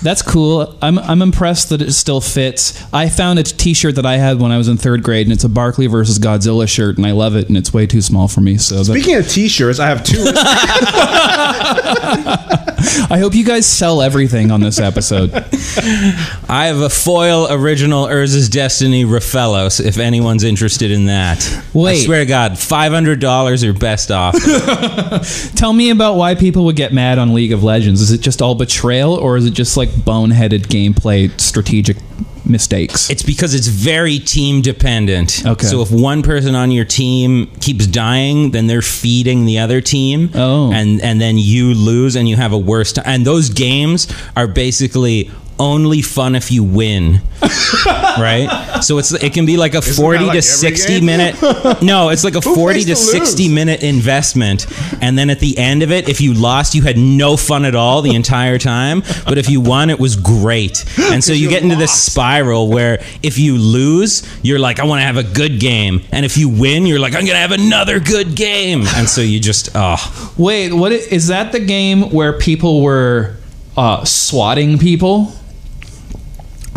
[0.01, 0.77] that's cool.
[0.81, 2.83] I'm, I'm impressed that it still fits.
[2.91, 5.45] I found a T-shirt that I had when I was in third grade, and it's
[5.45, 8.41] a Barkley versus Godzilla shirt, and I love it, and it's way too small for
[8.41, 8.57] me.
[8.57, 10.17] So that, Speaking of t-shirts, I have two.
[13.09, 15.31] I hope you guys sell everything on this episode.
[15.33, 19.83] I have a foil original Urza's Destiny Rofellos.
[19.83, 21.39] If anyone's interested in that,
[21.73, 22.01] wait.
[22.01, 24.35] I swear to God, five hundred dollars or best off.
[25.55, 28.01] Tell me about why people would get mad on League of Legends.
[28.01, 31.97] Is it just all betrayal, or is it just like boneheaded gameplay strategic
[32.45, 33.09] mistakes?
[33.09, 35.45] It's because it's very team dependent.
[35.45, 35.65] Okay.
[35.65, 40.31] So if one person on your team keeps dying, then they're feeding the other team.
[40.33, 40.71] Oh.
[40.71, 43.05] And and then you lose and you have a worse time.
[43.07, 47.21] And those games are basically only fun if you win.
[48.17, 48.79] right?
[48.81, 51.05] So it's it can be like a 40 like to 60 game?
[51.05, 51.35] minute
[51.81, 53.53] No, it's like a 40 to to 60 lose?
[53.53, 54.65] minute investment
[55.01, 57.75] and then at the end of it if you lost you had no fun at
[57.75, 60.85] all the entire time, but if you won it was great.
[60.99, 65.01] And so you get into this spiral where if you lose, you're like I want
[65.01, 67.51] to have a good game, and if you win, you're like I'm going to have
[67.51, 68.83] another good game.
[68.95, 71.51] And so you just oh, Wait, what is, is that?
[71.51, 73.35] The game where people were
[73.77, 75.33] uh, swatting people?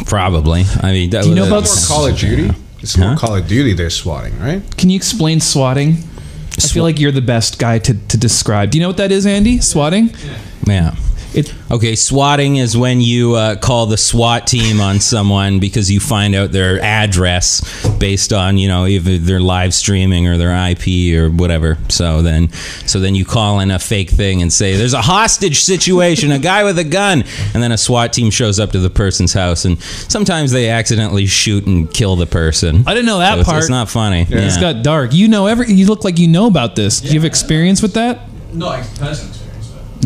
[0.07, 0.64] Probably.
[0.83, 2.51] I mean, that Do you know about More Call of Duty?
[2.81, 4.62] It's more Call of Duty they're swatting, right?
[4.77, 5.99] Can you explain swatting?
[6.59, 8.71] I feel like you're the best guy to, to describe.
[8.71, 9.61] Do you know what that is, Andy?
[9.61, 10.11] Swatting?
[10.66, 10.95] Yeah.
[11.37, 16.01] It Okay, swatting is when you uh, call the SWAT team on someone because you
[16.01, 17.61] find out their address
[17.99, 21.77] based on you know either their live streaming or their IP or whatever.
[21.88, 22.51] So then,
[22.87, 26.38] so then you call in a fake thing and say there's a hostage situation, a
[26.38, 29.64] guy with a gun, and then a SWAT team shows up to the person's house,
[29.64, 32.85] and sometimes they accidentally shoot and kill the person.
[32.87, 33.59] I didn't know that So part.
[33.59, 34.22] it's not funny.
[34.31, 34.72] It's Yeah.
[34.72, 35.12] got dark.
[35.12, 35.70] You know every.
[35.72, 37.01] You look like you know about this.
[37.01, 38.20] Do you have experience with that?
[38.55, 39.45] No, I personal experience, but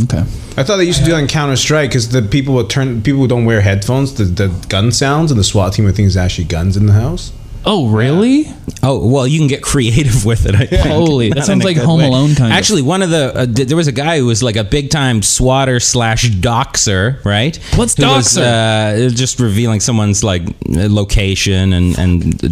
[0.05, 0.21] Okay.
[0.57, 3.03] I thought they used to do that in Counter Strike because the people would turn
[3.03, 6.05] people who don't wear headphones, the, the gun sounds, and the SWAT team would think
[6.07, 7.33] there's actually guns in the house.
[7.67, 8.47] Oh, really?
[8.83, 10.55] Oh well, you can get creative with it.
[10.55, 10.87] I think.
[10.87, 12.07] Holy, that Not sounds like Home way.
[12.07, 12.57] Alone kind of.
[12.59, 14.89] Actually, one of the uh, d- there was a guy who was like a big
[14.89, 17.55] time swatter slash doxer, right?
[17.77, 19.09] What's Who was, doxer?
[19.09, 22.49] uh, just revealing someone's like location and and uh,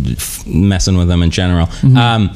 [0.46, 1.66] messing with them in general.
[1.68, 1.96] Mm-hmm.
[1.96, 2.30] Um,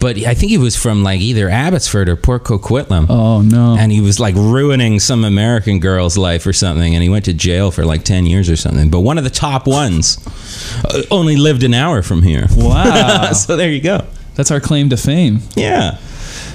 [0.00, 3.06] but I think he was from like either Abbotsford or Port Coquitlam.
[3.08, 3.76] Oh no.
[3.78, 7.34] And he was like ruining some American girl's life or something, and he went to
[7.34, 8.90] jail for like ten years or something.
[8.90, 10.18] But one of the top ones
[10.84, 12.46] uh, only lived an hour from here.
[12.56, 13.32] wow.
[13.32, 14.04] so there you go.
[14.34, 15.40] That's our claim to fame.
[15.56, 15.98] Yeah.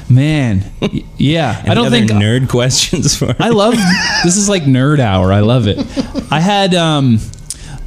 [0.09, 0.63] Man.
[1.17, 1.61] Yeah.
[1.67, 3.35] I don't other think nerd questions for.
[3.39, 3.73] I love
[4.23, 5.33] this is like nerd hour.
[5.33, 5.79] I love it.
[6.31, 7.19] I had um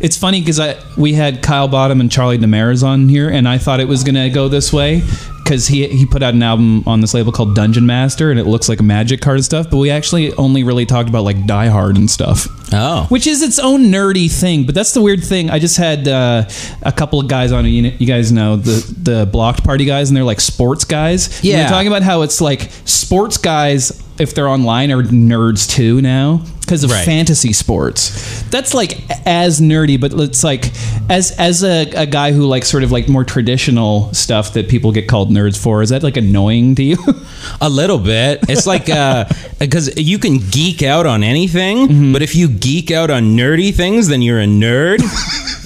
[0.01, 3.57] it's funny because I we had Kyle Bottom and Charlie Demers on here, and I
[3.57, 5.03] thought it was gonna go this way
[5.46, 8.46] because he he put out an album on this label called Dungeon Master, and it
[8.46, 9.70] looks like a magic card and stuff.
[9.70, 12.48] But we actually only really talked about like Die Hard and stuff.
[12.72, 13.06] Oh.
[13.11, 15.50] Which is its own nerdy thing, but that's the weird thing.
[15.50, 16.48] I just had uh,
[16.82, 17.64] a couple of guys on.
[17.64, 21.28] You, know, you guys know the the blocked party guys, and they're like sports guys.
[21.37, 21.56] And Yeah.
[21.59, 26.42] they're talking about how it's like sports guys, if they're online, are nerds too now
[26.66, 27.05] because of Right.
[27.05, 28.42] fantasy sports.
[28.50, 30.70] That's like as nerdy, but it's like
[31.09, 34.92] as as a, a guy who likes sort of like more traditional stuff that people
[34.92, 35.81] get called nerds for.
[35.83, 36.96] Is that like annoying to you?
[37.61, 38.40] A little bit.
[38.48, 38.87] It's like
[39.59, 42.12] because you can geek out on anything, Mm-hmm.
[42.12, 45.00] but if you geek out on nerdy things, then you're a nerd.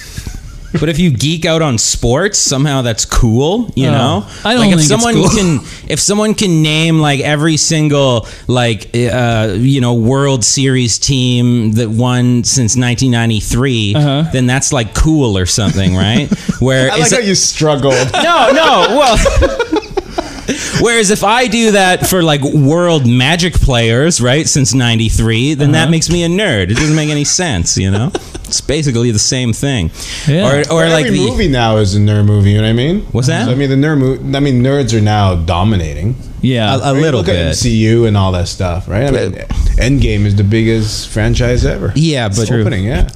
[0.79, 3.71] but if you geek out on sports, somehow that's cool.
[3.75, 5.29] You Oh, know, I don't like if think it's someone cool.
[5.31, 11.73] can if someone can name like every single like uh, you know World Series team
[11.73, 14.31] that won since 1993, Uh-huh.
[14.33, 16.29] then that's like cool or something, right?
[16.61, 18.13] Where I like how it- you struggled.
[18.13, 18.87] no, no.
[18.91, 19.17] Well,
[20.81, 25.85] whereas if I do that for like world magic players, right, since '93, then Uh-huh.
[25.85, 26.71] that makes me a nerd.
[26.71, 28.11] It doesn't make any sense, you know.
[28.45, 29.91] It's basically the same thing.
[30.27, 30.49] Yeah.
[30.51, 32.51] Or, or like every the, movie now is a nerd movie.
[32.51, 33.03] You know what I mean?
[33.13, 33.45] What's that?
[33.47, 33.99] So, I mean, the nerd.
[33.99, 36.17] Mo- I mean, nerds are now dominating.
[36.43, 37.37] yeah, a mean, little look bit.
[37.37, 39.05] at MCU and all that stuff, right?
[39.05, 39.33] I mean,
[39.79, 41.93] Endgame is the biggest franchise ever.
[41.95, 43.09] Yeah, but- It's opening, yeah.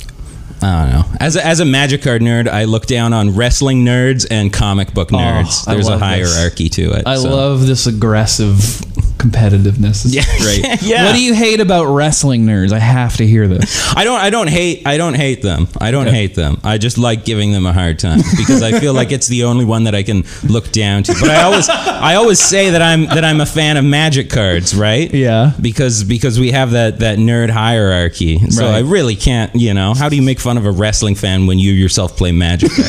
[0.64, 1.16] I don't know.
[1.20, 4.94] As a, as a magic card nerd, I look down on wrestling nerds and comic
[4.94, 5.64] book oh, nerds.
[5.66, 6.34] Oh, There's a love this.
[6.34, 7.06] hierarchy to it.
[7.06, 7.28] I so.
[7.28, 8.80] love this aggressive
[9.24, 10.04] competitiveness.
[10.06, 10.22] Yeah.
[10.38, 10.82] great.
[10.84, 11.06] Yeah.
[11.06, 12.72] What do you hate about wrestling nerds?
[12.72, 13.94] I have to hear this.
[13.96, 14.20] I don't.
[14.20, 14.82] I don't hate.
[14.86, 15.66] I don't hate them.
[15.80, 16.60] I don't hate them.
[16.62, 19.64] I just like giving them a hard time because I feel like it's the only
[19.64, 21.12] one that I can look down to.
[21.20, 24.74] But I always, I always say that I'm that I'm a fan of magic cards,
[24.74, 25.12] right?
[25.12, 25.52] Yeah.
[25.60, 28.38] Because because we have that that nerd hierarchy.
[28.50, 28.76] So Right.
[28.76, 29.54] I really can't.
[29.54, 32.32] You know, how do you make fun of a wrestling fan when you yourself play
[32.32, 32.70] magic?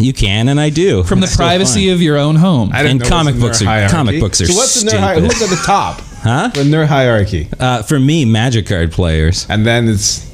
[0.00, 0.06] cards?
[0.06, 2.70] you can, and I do From the It's privacy of your own home.
[2.72, 3.92] I didn't And know it was comic a nerd books are- hierarchy.
[3.94, 4.98] comic books are So what's the nerd?
[5.00, 5.32] Hi- stupid.
[5.32, 6.02] who's at the top?
[6.20, 6.50] Huh?
[6.52, 9.46] The nerd hierarchy, Uh, for me, magic card players.
[9.48, 10.26] and then it's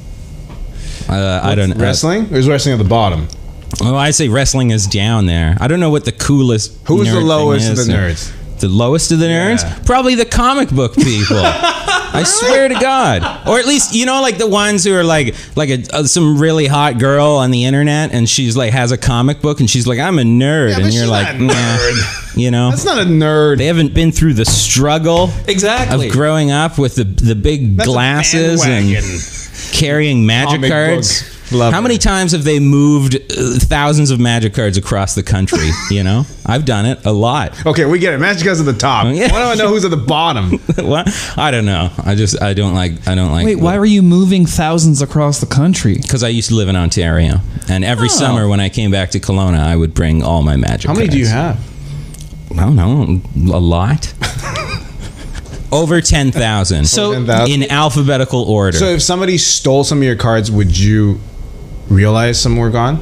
[1.09, 1.71] Uh, I don't.
[1.71, 2.27] Uh, wrestling.
[2.33, 3.27] Or is wrestling at the bottom?
[3.81, 5.55] Oh, I say wrestling is down there.
[5.61, 6.73] I don't know what the coolest.
[6.85, 7.87] Who's nerd the thing lowest of is.
[7.87, 8.31] the nerds?
[8.59, 9.63] The lowest of the nerds?
[9.63, 9.79] Yeah.
[9.85, 11.37] Probably the comic book people.
[12.09, 13.47] I swear to God.
[13.47, 16.39] Or at least you know, like the ones who are like like a, uh, some
[16.39, 19.85] really hot girl on the internet, and she's like has a comic book, and she's
[19.85, 21.53] like, I'm a nerd, but and you're like, not a nah.
[21.53, 22.35] nerd.
[22.37, 23.57] you know, That's not a nerd.
[23.57, 26.07] they haven't been through the struggle exactly.
[26.07, 31.23] of growing up with the the big That's glasses and carrying magic Comic cards.
[31.23, 31.73] book lover.
[31.75, 35.69] How many times have they moved uh, thousands of magic cards across the country?
[35.89, 37.65] You know, I've done it a lot.
[37.65, 38.17] Okay, we get it.
[38.19, 39.05] Magic guys at the top.
[39.05, 39.31] Oh, yeah.
[39.31, 40.51] Why do I know who's at the bottom?
[40.77, 41.07] what?
[41.37, 41.89] I don't know.
[42.03, 43.45] I just I don't like I don't like.
[43.45, 45.95] Wait, why were you moving thousands across the country?
[45.95, 48.17] Because I used to live in Ontario, and every Oh.
[48.19, 50.87] summer when I came back to Kelowna, I would bring all my magic.
[50.89, 51.57] How many do you cards.
[51.59, 52.57] have?
[52.59, 53.21] I don't know,
[53.55, 54.13] a lot.
[55.71, 56.85] Over ten thousand.
[56.85, 57.61] So- Over 10,000?
[57.63, 58.77] in alphabetical order.
[58.77, 61.19] So if somebody stole some of your cards, would you
[61.89, 62.99] realize some were gone?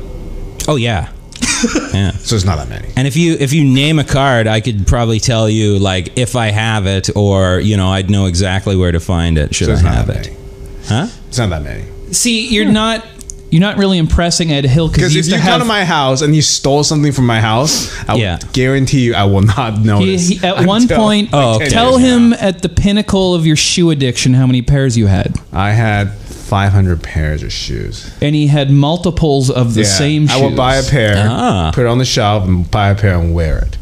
[0.67, 1.11] oh yeah,
[1.93, 2.11] yeah.
[2.11, 2.89] So it's not that many.
[2.95, 6.35] And if you if you name a card, I could probably tell you like if
[6.35, 9.53] I have it, or you know, I'd know exactly where to find it.
[9.53, 10.31] Should So I not have that it?
[10.33, 10.41] many.
[10.87, 11.07] Huh?
[11.27, 11.83] It's not that many.
[12.13, 12.73] See, you're hmm.
[12.73, 13.05] not
[13.51, 16.21] you're not really impressing Ed Hill because Because if you to come to my house
[16.21, 18.39] and you stole something from my house, I Yeah.
[18.53, 20.27] guarantee you I will not he, notice.
[20.27, 21.29] he- at one point.
[21.31, 21.69] Oh, okay.
[21.69, 25.71] Tell him at the pinnacle of your shoe addiction how many pairs you had, I
[25.71, 26.11] had
[26.55, 28.09] 500 pairs of shoes.
[28.21, 29.87] and he had multiples of the Yeah.
[29.87, 30.27] same.
[30.27, 30.37] shoes.
[30.37, 31.71] I will buy a pair, Ah.
[31.73, 33.77] put it on the shelf, and buy a pair and wear it.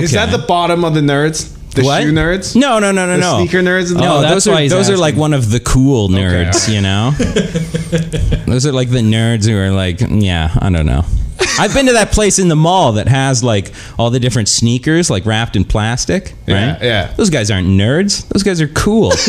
[0.00, 0.24] Is Okay.
[0.24, 1.48] that the bottom of the nerds?
[1.74, 2.02] The What?
[2.02, 2.54] shoe nerds?
[2.54, 3.38] No, no, no, no, The no.
[3.38, 3.92] sneaker nerds?
[3.92, 6.74] No, Oh, those are those are like one of the cool nerds, okay.
[6.76, 7.10] you know.
[8.46, 11.04] those are like the nerds who are like, yeah, I don't know.
[11.58, 15.10] I've been to that place in the mall that has like all the different sneakers,
[15.10, 16.82] like wrapped in plastic, Yeah, right?
[16.82, 17.08] yeah.
[17.16, 18.28] Those guys aren't nerds.
[18.28, 19.12] Those guys are cool.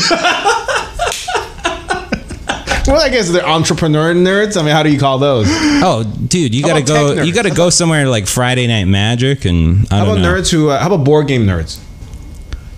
[2.92, 4.58] well, I guess they're entrepreneur nerds.
[4.60, 5.48] I mean, how do you call those?
[5.50, 7.16] Oh, dude, you How gotta about go.
[7.16, 7.28] tech nerds?
[7.28, 10.34] You gotta go somewhere like Friday Night Magic, and I How don't about know.
[10.42, 10.70] nerds who?
[10.70, 11.80] Uh, how about board game nerds?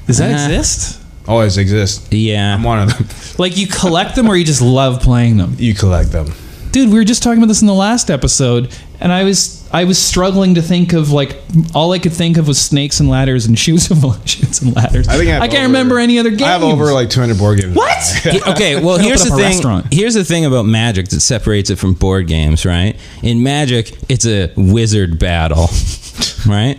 [0.08, 0.45] Does that Uh-huh.
[0.54, 0.99] exist?
[1.28, 2.12] Always exist.
[2.13, 3.08] Yeah, I'm one of them.
[3.38, 5.56] Like you collect them or you just love playing them?
[5.58, 6.34] You collect them.
[6.71, 9.86] Dude, we were just talking about this in the last episode, and I was I
[9.86, 11.36] was struggling to think of like
[11.74, 13.98] all I could think of was snakes and ladders and shoes of
[14.30, 15.08] shoes and ladders.
[15.08, 16.44] I think I, have can't over- remember any other games.
[16.44, 17.76] I have over like 200 board games.
[17.76, 17.98] what?
[18.54, 19.40] Okay, well here's the thing.
[19.40, 19.88] restaurant.
[19.92, 22.96] Here's the thing about Magic that separates it from board games, right?
[23.24, 25.68] In Magic, it's a wizard battle,
[26.48, 26.78] right?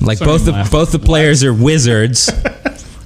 [0.00, 0.70] Like Sorry, both the laugh.
[0.70, 2.30] both the players are wizards,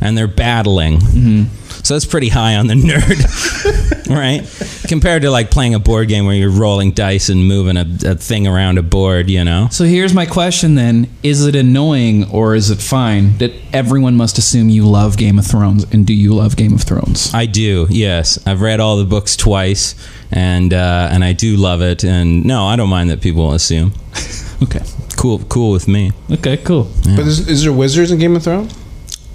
[0.00, 0.98] and they're battling.
[0.98, 1.56] Mm-hmm.
[1.90, 2.74] So that's pretty high on the
[4.06, 4.46] nerd, right?
[4.88, 8.14] Compared to like playing a board game where you're rolling dice and moving a, a
[8.14, 9.66] thing around a board, you know.
[9.72, 14.38] So here's my question then: Is it annoying or is it fine that everyone must
[14.38, 15.84] assume you love Game of Thrones?
[15.92, 17.34] And do you love Game of Thrones?
[17.34, 17.88] I do.
[17.90, 19.96] Yes, I've read all the books twice,
[20.30, 22.04] and uh, and I do love it.
[22.04, 23.94] And no, I don't mind that people assume.
[24.62, 24.82] Okay.
[25.16, 26.12] Cool, cool with me.
[26.30, 26.58] Okay.
[26.58, 26.90] Cool.
[27.16, 28.74] But is, is there wizards in Game of Thrones?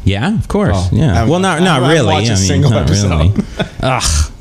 [0.05, 0.75] Yeah, of course.
[0.77, 1.13] Oh, yeah.
[1.13, 2.13] haven't- Well, not I not haven't really.
[2.13, 3.09] watched a I mean, single not episode.
[3.09, 3.33] really.
[3.81, 4.31] Ugh.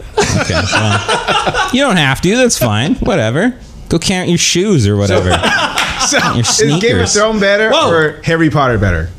[0.43, 0.61] Okay.
[0.73, 2.37] Well, you don't have to.
[2.37, 2.95] That's fine.
[2.97, 3.55] Whatever.
[3.89, 5.31] Go count your shoes or whatever.
[6.09, 7.15] So, is Game of sneakers.
[7.15, 7.91] Thrones better Whoa.
[7.91, 9.11] or Harry Potter better?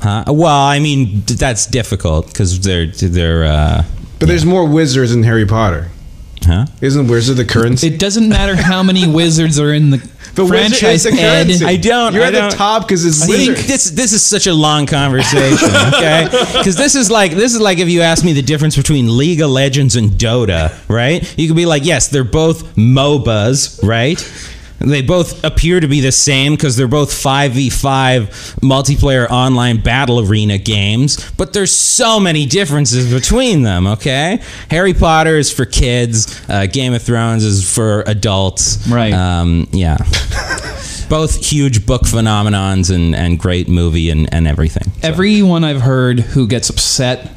[0.00, 0.24] Huh?
[0.28, 3.44] Well, I mean that's difficult because they're they're.
[3.44, 3.84] Uh,
[4.18, 5.88] But there's more wizards in Harry Potter.
[6.42, 6.66] huh?
[6.80, 7.86] Isn't wizard the currency?
[7.88, 9.98] It doesn't matter how many wizards are in the
[10.34, 11.04] The wizard is franchise.
[11.04, 11.62] the Ed.
[11.62, 14.22] I don't- You're I at don't- the top because it's I think this this is
[14.22, 16.26] such a long conversation, okay?
[16.30, 19.40] Because this is like this is like if you ask me the difference between League
[19.40, 21.22] of Legends and Dota, right?
[21.38, 24.18] You could be like, yes, they're both MOBAs, right?
[24.84, 30.58] They both appear to be the same because they're both 5v5 multiplayer online battle arena
[30.58, 34.40] games, but there's so many differences between them, okay?
[34.70, 38.86] Harry Potter is for kids, uh, Game of Thrones is for adults.
[38.88, 39.12] Right.
[39.12, 39.96] Um, yeah.
[41.08, 44.90] both huge book phenomenons and, and great movie and, and everything.
[45.00, 47.30] So, Everyone I've heard who gets upset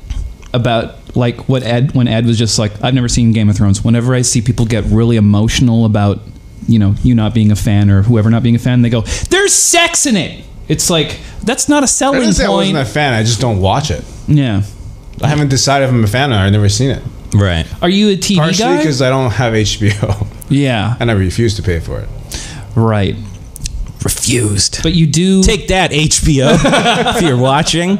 [0.53, 3.83] about like what Ed when Ed was just like I've never seen Game of Thrones.
[3.83, 6.19] Whenever I see people get really emotional about
[6.67, 9.01] you know you not being a fan or whoever not being a fan, they go
[9.30, 10.43] there's sex in it.
[10.67, 12.73] It's like that's not a I selling didn't say I point.
[12.73, 13.13] wasn't a fan.
[13.13, 14.03] I just don't watch it.
[14.27, 14.63] yeah.
[15.23, 17.01] I haven't decided if I'm a fan or I've never seen it.
[17.34, 17.65] right.
[17.82, 18.77] Are you a TV Partially guy?
[18.77, 20.95] because I don't have HBO Yeah.
[20.99, 22.10] and I refuse to pay for it.
[22.75, 23.15] Right.
[24.03, 24.84] Refused.
[24.84, 27.97] But you do Take that, HBO, if you're watching.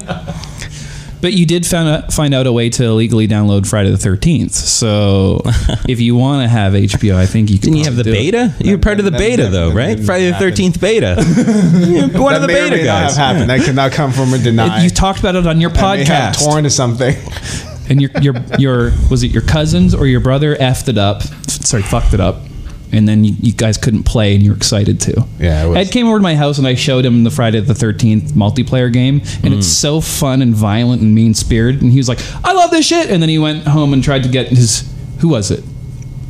[1.20, 4.54] But you did find out, find out a way to illegally download Friday the Thirteenth.
[4.54, 5.42] So
[5.90, 7.72] if you want to have HBO, I think you can.
[7.72, 8.54] Didn't you have the beta?
[8.60, 10.00] You're part of the that- beta, that- though, right?
[10.00, 11.16] Friday the 13th beta.
[11.88, 13.18] You're one of the that may or beta may not guys.
[13.18, 13.50] have happened.
[13.50, 14.84] That could not come from a denial.
[14.84, 17.16] You talked about it on your I may have podcast, torn to something.
[17.90, 21.24] and your your your was it your cousins or your brother effed it up?
[21.50, 22.38] Sorry, fucked it up,
[22.92, 25.26] and then you, you guys couldn't play, and you were excited to.
[25.40, 25.78] Yeah, was.
[25.78, 28.92] Ed came over to my house, and I showed him the Friday the Thirteenth multiplayer
[28.92, 29.82] game, and it's mm.
[29.82, 31.82] so fun and violent and mean spirited.
[31.82, 34.24] And he was like, "I love this shit," and then he went home and tried
[34.24, 35.64] to get his who was it?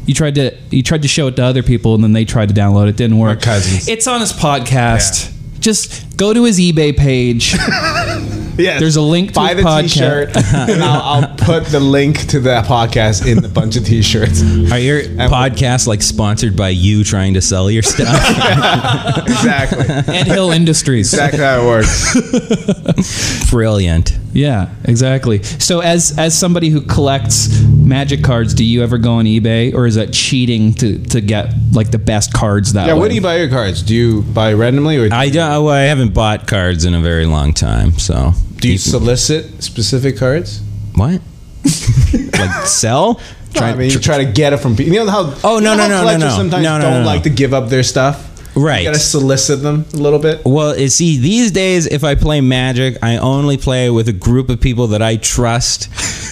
[0.05, 2.49] You tried to you tried to show it to other people, and then they tried
[2.49, 2.95] to download it.
[2.95, 3.41] Didn't work.
[3.41, 3.87] cousins.
[3.87, 5.33] It's on his podcast.
[5.59, 7.55] Just go to his eBay page.
[8.57, 8.79] Yes.
[8.79, 9.81] There's a link to Buy the podcast.
[9.81, 14.41] T-shirt, and I'll, I'll put the link to the podcast in the bunch of T-shirts.
[14.71, 18.07] Are your podcasts like sponsored by you trying to sell your stuff?
[19.27, 19.85] exactly.
[20.13, 21.13] Ed Hill Industries.
[21.13, 23.49] Exactly how it works.
[23.51, 24.17] Brilliant.
[24.37, 25.41] Yeah, exactly.
[25.41, 29.87] So as as somebody who collects magic cards, do you ever go on eBay or
[29.87, 32.93] is that cheating to, to get like the best cards that Yeah.
[32.93, 32.99] way?
[32.99, 33.81] Where do you buy your cards?
[33.81, 35.63] Do you buy randomly, or I don't.
[35.65, 37.93] Well, I haven't bought cards in a very long time.
[37.97, 40.61] So do you solicit specific cards?
[40.93, 41.19] what?
[42.37, 43.19] like sell?
[43.55, 44.93] I mean, you try to get it from people.
[44.93, 45.33] You know how?
[45.43, 46.37] Oh, no, you know no, how no, no, collectors no.
[46.37, 47.05] Sometimes No, no, don't no, no.
[47.07, 48.36] like to give up their stuff.
[48.57, 48.79] Right.
[48.79, 50.41] You gotta solicit them a little bit.
[50.43, 54.49] Well, you see, these days, if I play Magic, I only play with a group
[54.49, 55.89] of people that I trust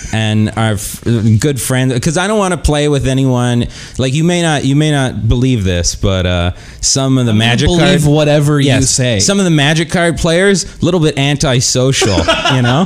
[0.14, 1.94] and are f- good friends.
[1.94, 3.66] Because I don't want to play with anyone.
[4.00, 7.68] Like you may not, you may not believe this, but uh, some of the Magic
[7.68, 9.20] believe card, whatever you say.
[9.20, 12.18] Some of the Magic card players, a little bit antisocial.
[12.56, 12.86] you know,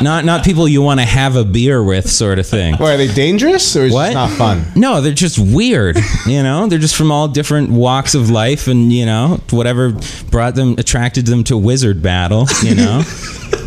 [0.00, 2.74] not not people you want to have a beer with, sort of thing.
[2.76, 4.12] Why are they dangerous or is What?
[4.12, 4.64] it not fun?
[4.76, 5.98] No, they're just weird.
[6.26, 9.94] You know, they're just from all different walks of life, and you know, whatever
[10.30, 12.46] brought them, attracted them to wizard battle.
[12.62, 13.02] You know,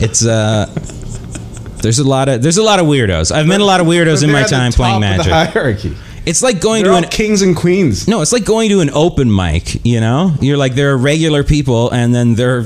[0.01, 0.65] it's uh,
[1.81, 3.31] there's a lot of there's a lot of weirdos.
[3.31, 5.23] I've met a lot of weirdos in They're my at the time top playing of
[5.25, 5.53] the Magic.
[5.53, 5.97] hierarchy.
[6.25, 8.07] It's like going They're to all an kings and queens.
[8.07, 9.86] no, it's like going to an open mic.
[9.86, 12.63] You know, you're like there are regular people, and then there are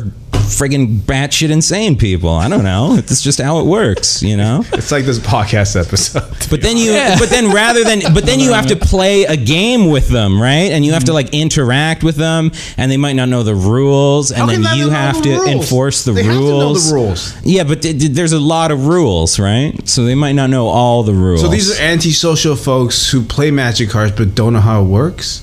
[0.49, 2.29] friggin' batshit insane people.
[2.29, 2.95] I don't know.
[2.97, 4.63] It's just how it works, you know.
[4.73, 6.23] It's like this podcast episode.
[6.49, 9.87] But then you, but then rather than, but then you have to play a game
[9.89, 10.71] with them, right?
[10.71, 14.31] And you have to like interact with them, and they might not know the rules,
[14.31, 15.47] and then you have the to rules?
[15.47, 16.85] enforce the They have to rules.
[16.85, 17.35] know the rules.
[17.45, 19.73] Yeah, but th- th- there's a lot of rules, right?
[19.87, 21.41] So they might not know all the rules.
[21.41, 25.41] So these are antisocial folks who play magic cards but don't know how it works.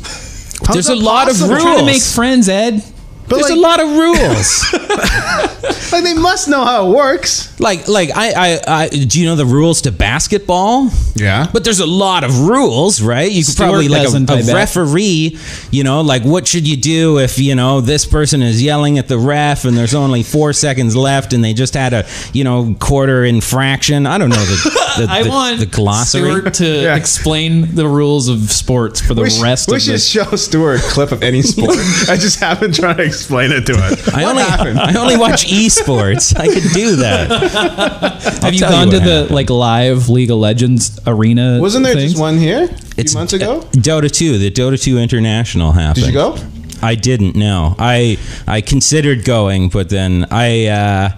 [0.67, 1.51] How's There's that a lot of rules.
[1.51, 2.83] We're trying to make friends, Ed.
[3.29, 4.65] But there's like, a lot of rules.
[4.89, 7.59] like they must know how it works.
[7.61, 10.91] like, like I, I, I, do you know the rules to basketball?
[11.15, 11.49] Yeah.
[11.53, 13.31] But there's a lot of rules, right?
[13.31, 14.55] You could Stuart probably like a, doesn't, I a bet.
[14.55, 15.39] referee,
[15.71, 19.09] you know, like what should you do if you know this person is yelling at
[19.09, 22.75] the ref and there's only four seconds left and they just had a you know
[22.79, 24.07] quarter infraction?
[24.07, 24.57] I don't know the
[24.99, 26.31] the, I the, want the glossary.
[26.41, 26.97] Stuart to Yeah.
[26.97, 30.09] explain the rules of sports for the we should, rest we of should this.
[30.09, 31.71] show Stuart a clip of any sport.
[32.09, 33.97] I just haven't tried to explain it to him.
[34.15, 34.76] I What only happened?
[34.79, 36.37] I only watch esports.
[36.39, 37.29] I could do that.
[38.43, 39.31] Have you gone you to the happened.
[39.35, 41.59] like live League of Legends arena?
[41.61, 42.13] Wasn't there things?
[42.13, 42.69] just one here a
[43.05, 43.61] few months ago?
[43.61, 46.07] uh, Dota 2, the Dota 2 International happened.
[46.07, 46.37] Did you go?
[46.83, 47.35] I didn't.
[47.37, 51.09] No, I I considered going, but then I uh,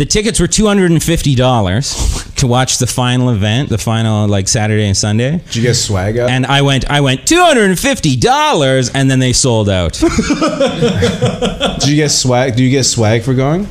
[0.00, 1.92] the tickets were two hundred and fifty dollars
[2.36, 5.38] to watch the final event, the final like Saturday and Sunday.
[5.44, 6.30] Did you get swag up?
[6.30, 9.92] And I went, I went two hundred and fifty dollars, and then they sold out.
[10.00, 12.56] Did you get swag?
[12.56, 13.68] Do you get swag for going?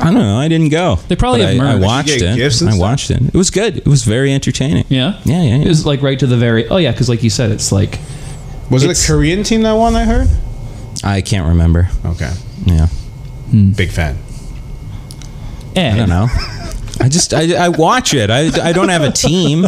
[0.00, 0.38] I don't know.
[0.38, 0.96] I didn't go.
[1.08, 1.82] They probably But have I, I merch.
[1.86, 2.36] watched Did you get it.
[2.36, 2.80] gifts and I stuff?
[2.82, 3.22] watched it.
[3.22, 3.76] It was good.
[3.78, 4.84] It was very entertaining.
[4.88, 5.64] Yeah, Yeah, yeah, yeah.
[5.64, 6.68] It was like right to the very.
[6.68, 7.98] Oh yeah, because like you said, it's like
[8.70, 9.94] Was it It's- a Korean team that won?
[9.94, 10.28] I heard.
[11.04, 11.88] I can't remember.
[12.04, 12.32] Okay,
[12.66, 12.86] Yeah,
[13.50, 13.70] hmm.
[13.70, 14.18] big fan.
[15.76, 16.28] I don't know.
[17.00, 18.30] I just I, I watch it.
[18.30, 19.66] I, I don't have a team.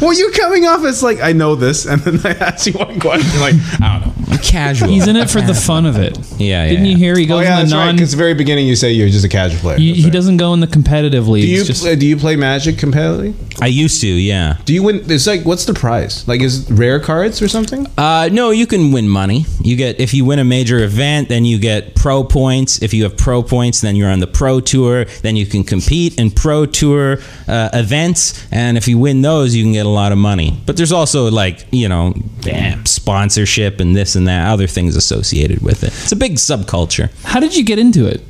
[0.00, 2.98] Well, you're coming off as like I know this, and then I ask you one
[2.98, 4.12] question, like I don't know.
[4.32, 4.88] I'm casual.
[4.88, 6.18] He's in it for the fun of it.
[6.40, 6.70] Yeah, yeah.
[6.70, 7.16] Didn't you hear?
[7.16, 7.86] He goes Oh yeah, in that's the right.
[7.86, 7.94] non.
[7.96, 9.78] Because the very beginning you say you're just a casual player.
[9.78, 10.12] he, That's he right.
[10.12, 11.46] doesn't go in the competitive leagues.
[11.46, 13.34] Do you just, play, do you play Magic competitively?
[13.62, 14.56] I used to, yeah.
[14.64, 15.02] Do you win?
[15.10, 16.26] It's like what's the prize?
[16.26, 17.86] Like is it rare cards or something?
[17.98, 19.44] Uh, no, you can win money.
[19.60, 22.82] You get if you win a major event, then you get pro points.
[22.82, 25.04] If you have pro points, then you're on the pro tour.
[25.04, 29.64] Then you can compete in pro tour uh, events, and if you win those, you
[29.64, 30.60] can get a lot of money.
[30.66, 35.62] But there's also like you know damn sponsorship and this and that, other things associated
[35.62, 35.88] with it.
[35.88, 37.10] It's a big subculture.
[37.24, 38.22] how did you get into it?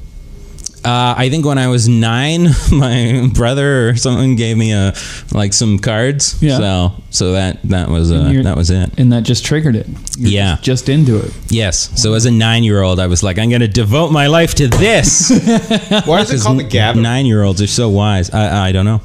[0.85, 4.95] Uh, I think when I was nine, my brother or someone gave me a
[5.33, 6.43] like some cards.
[6.43, 6.59] Yeah.
[6.59, 8.99] So so that that was uh, that was it.
[8.99, 9.87] And that just triggered it.
[10.19, 10.55] You're Yeah.
[10.57, 11.33] just, just into it.
[11.49, 12.01] Yes.
[12.03, 15.29] So as a nine-year-old, I was like, I'm going to devote my life to this.
[16.05, 17.05] Why is it called the gathering?
[17.05, 18.31] Nine-year-olds are so wise.
[18.31, 19.01] I, I don't know.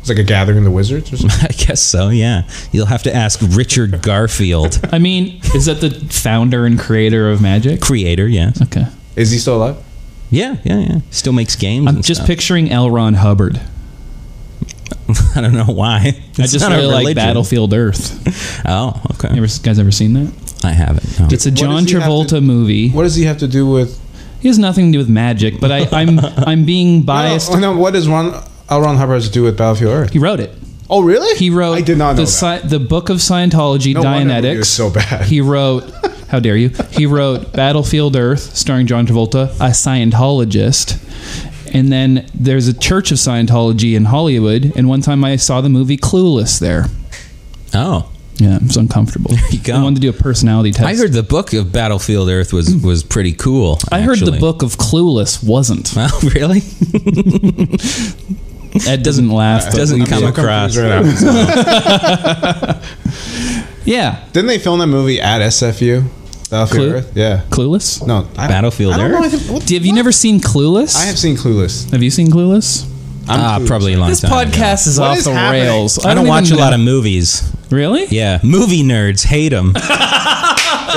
[0.00, 1.38] It's like a gathering of the wizards or something.
[1.48, 2.08] I guess so.
[2.08, 2.48] Yeah.
[2.72, 7.40] You'll have to ask Richard Garfield, I mean, is that the founder and creator of
[7.40, 7.80] Magic?
[7.80, 8.26] creator.
[8.26, 8.60] Yes.
[8.62, 8.86] Okay.
[9.14, 9.76] Is he still alive?
[10.32, 10.56] Yeah.
[10.64, 10.78] Yeah.
[10.80, 10.98] Yeah.
[11.10, 11.86] Still makes games.
[11.86, 12.26] I'm and just stuff.
[12.26, 12.90] picturing L.
[12.90, 13.60] Ron Hubbard.
[15.36, 15.98] I don't know why.
[16.38, 17.16] I just not a really like.
[17.16, 18.18] Battlefield Earth.
[18.64, 19.34] Oh, okay.
[19.34, 20.60] You ever, guys ever seen that?
[20.64, 21.18] I haven't.
[21.18, 21.26] No.
[21.32, 22.90] It's a What John does he have Travolta to- movie.
[22.90, 23.98] What does he have to do with?
[24.40, 27.50] He has nothing to do with magic, but I, I'm I'm being biased.
[27.52, 28.32] No, no, what does Ron
[28.68, 28.80] L.
[28.80, 30.12] Ron Hubbard have to do with Battlefield Earth?
[30.12, 30.52] He wrote it.
[30.88, 31.36] Oh, really?
[31.38, 32.60] He wrote I did not know the that.
[32.62, 34.66] Sci- the book of Scientology, No wonder that Dianetics.
[34.66, 35.24] so bad.
[35.26, 35.84] He wrote,
[36.32, 36.70] how dare you?
[36.90, 40.98] He wrote Battlefield Earth, starring John Travolta, a Scientologist.
[41.74, 44.72] And then there's a Church of Scientology in Hollywood.
[44.74, 46.86] And one time I saw the movie Clueless there.
[47.74, 48.10] Oh.
[48.36, 49.30] Yeah, it was uncomfortable.
[49.36, 49.74] There you go.
[49.74, 50.86] I wanted to do a personality test.
[50.86, 52.82] I heard the book of Battlefield Earth was mm.
[52.82, 53.78] was pretty cool.
[53.92, 55.92] I heard the book of Clueless wasn't.
[55.96, 56.62] Well, really?
[58.88, 59.66] Ed doesn't laugh.
[59.66, 60.30] but Doesn't we come did.
[60.30, 60.78] across.
[60.78, 61.04] Right
[62.64, 62.80] now.
[63.84, 66.08] Yeah, Didn't they film that movie at SFU?
[66.52, 66.98] Battlefield Clue?
[66.98, 67.12] Earth?
[67.16, 67.40] Yeah.
[67.50, 68.06] Clueless.
[68.06, 68.28] No.
[68.36, 69.32] I, Battlefield I don't know Earth?
[69.32, 70.94] anything- what- Have you never seen Clueless?
[70.96, 71.90] I have seen Clueless.
[71.90, 72.84] Have you seen Clueless?
[73.28, 73.66] I'm Ah, clueless.
[73.66, 74.32] probably a long This time.
[74.48, 74.50] ago.
[74.58, 75.62] podcast is What off is the happening?
[75.62, 76.04] rails.
[76.04, 77.42] I don't watch a lot of movies.
[77.70, 78.04] Really?
[78.10, 79.74] Yeah, movie nerds hate them.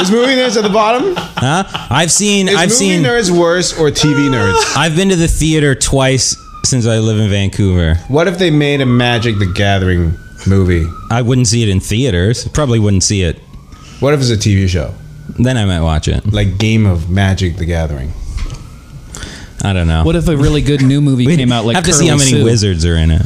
[0.02, 1.14] Is movie nerds at the bottom?
[1.16, 1.64] huh?
[1.90, 2.50] I've seen.
[2.50, 3.02] Is I've movie seen.
[3.04, 4.62] nerds worse or TV nerds?
[4.76, 6.36] I've been to the theater twice
[6.66, 7.96] since I live in Vancouver.
[8.10, 10.86] What if they made a Magic the Gathering movie?
[11.10, 12.46] I wouldn't see it in theaters.
[12.50, 13.40] Probably wouldn't see it.
[14.02, 14.94] What if it's a TV show?
[15.38, 16.32] Then I might watch it.
[16.32, 18.14] Like Game of Magic the Gathering.
[19.64, 20.04] I don't know.
[20.04, 22.30] What if a really good new movie came out like have to see how many
[22.32, 22.44] Sue?
[22.44, 23.22] wizards are in it.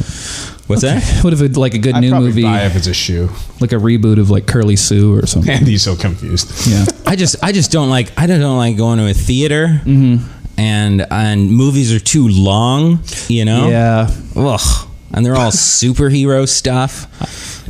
[0.68, 1.03] What's that?
[1.24, 3.30] What if it like a good I'd new probably movie, buy if it's a shoe.
[3.60, 5.51] like a reboot of like Curly Sue or something?
[5.51, 6.68] Andy's so confused.
[6.68, 6.86] Yeah.
[7.07, 9.82] I just I just don't like I don't like going to a theater.
[9.84, 10.26] Mm-hmm.
[10.60, 13.70] And and movies are too long, you know.
[13.70, 14.12] Yeah.
[14.36, 14.88] Ugh.
[15.12, 17.07] And they're all superhero stuff.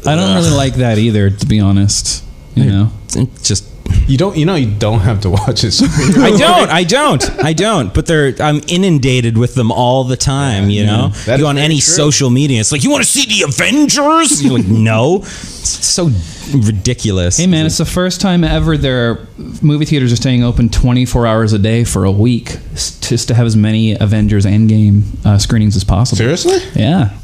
[0.06, 2.24] I don't really like that either, to be honest.
[2.56, 3.69] You know, It's just
[4.08, 4.36] You don't.
[4.38, 5.80] You know, you don't have to watch it.
[6.18, 6.70] I don't.
[6.70, 7.44] I don't.
[7.44, 7.94] I don't.
[7.94, 8.34] But they're.
[8.40, 10.70] I'm inundated with them all the time.
[10.70, 11.10] You know.
[11.26, 11.82] That you on any true.
[11.82, 12.60] social media?
[12.60, 14.44] It's like you want to see the Avengers.
[14.44, 15.18] You're like, no.
[15.18, 16.10] It's so
[16.56, 17.38] ridiculous.
[17.38, 19.28] Hey man, it's the first time ever their
[19.62, 23.46] movie theaters are staying open 24 hours a day for a week, just to have
[23.46, 26.18] as many Avengers Endgame uh, screenings as possible.
[26.18, 26.58] Seriously?
[26.76, 27.18] Yeah,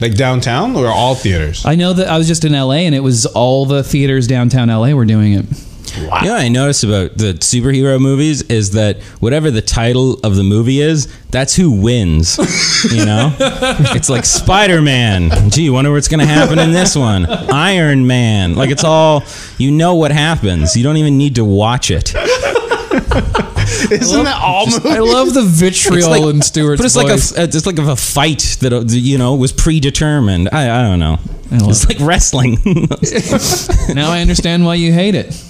[0.00, 1.64] Like downtown or all theaters?
[1.66, 4.68] I know that I was just in LA and it was all the theaters downtown
[4.68, 5.46] LA were doing it.
[5.96, 10.36] You know what I noticed about the superhero movies is that whatever the title of
[10.36, 12.38] the movie is, that's who wins.
[12.92, 13.34] You know?
[13.40, 15.50] it's like Spider Man.
[15.50, 17.26] Gee, wonder what's going to happen in this one.
[17.26, 18.54] Iron Man.
[18.54, 19.24] Like it's all,
[19.58, 20.76] you know what happens.
[20.76, 22.14] You don't even need to watch it.
[23.90, 24.86] Isn't that all movies?
[24.86, 27.32] I love the vitriol like- in Stuart's But it's voice.
[27.36, 30.48] like a, it's like a fight that, uh, you know, was predetermined.
[30.52, 31.18] I, I don't know.
[31.50, 32.58] love It's like wrestling.
[33.94, 35.44] now I understand why you hate it.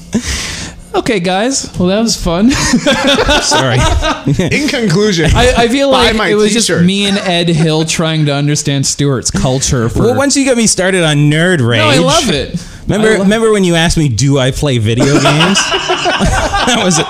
[0.94, 1.70] Okay, guys.
[1.78, 2.50] Well, that was fun.
[3.42, 3.76] Sorry.
[4.56, 6.84] In conclusion, I, I feel buy like my it was just t-shirt.
[6.84, 9.88] me and Ed Hill trying to understand Stuart's culture.
[9.90, 11.80] For Well, once you got me started on nerd rage.
[11.80, 12.64] no, I love it.
[12.86, 16.98] Remember, I lo- remember when you asked me, "Do I play video games?" that was
[16.98, 17.06] it.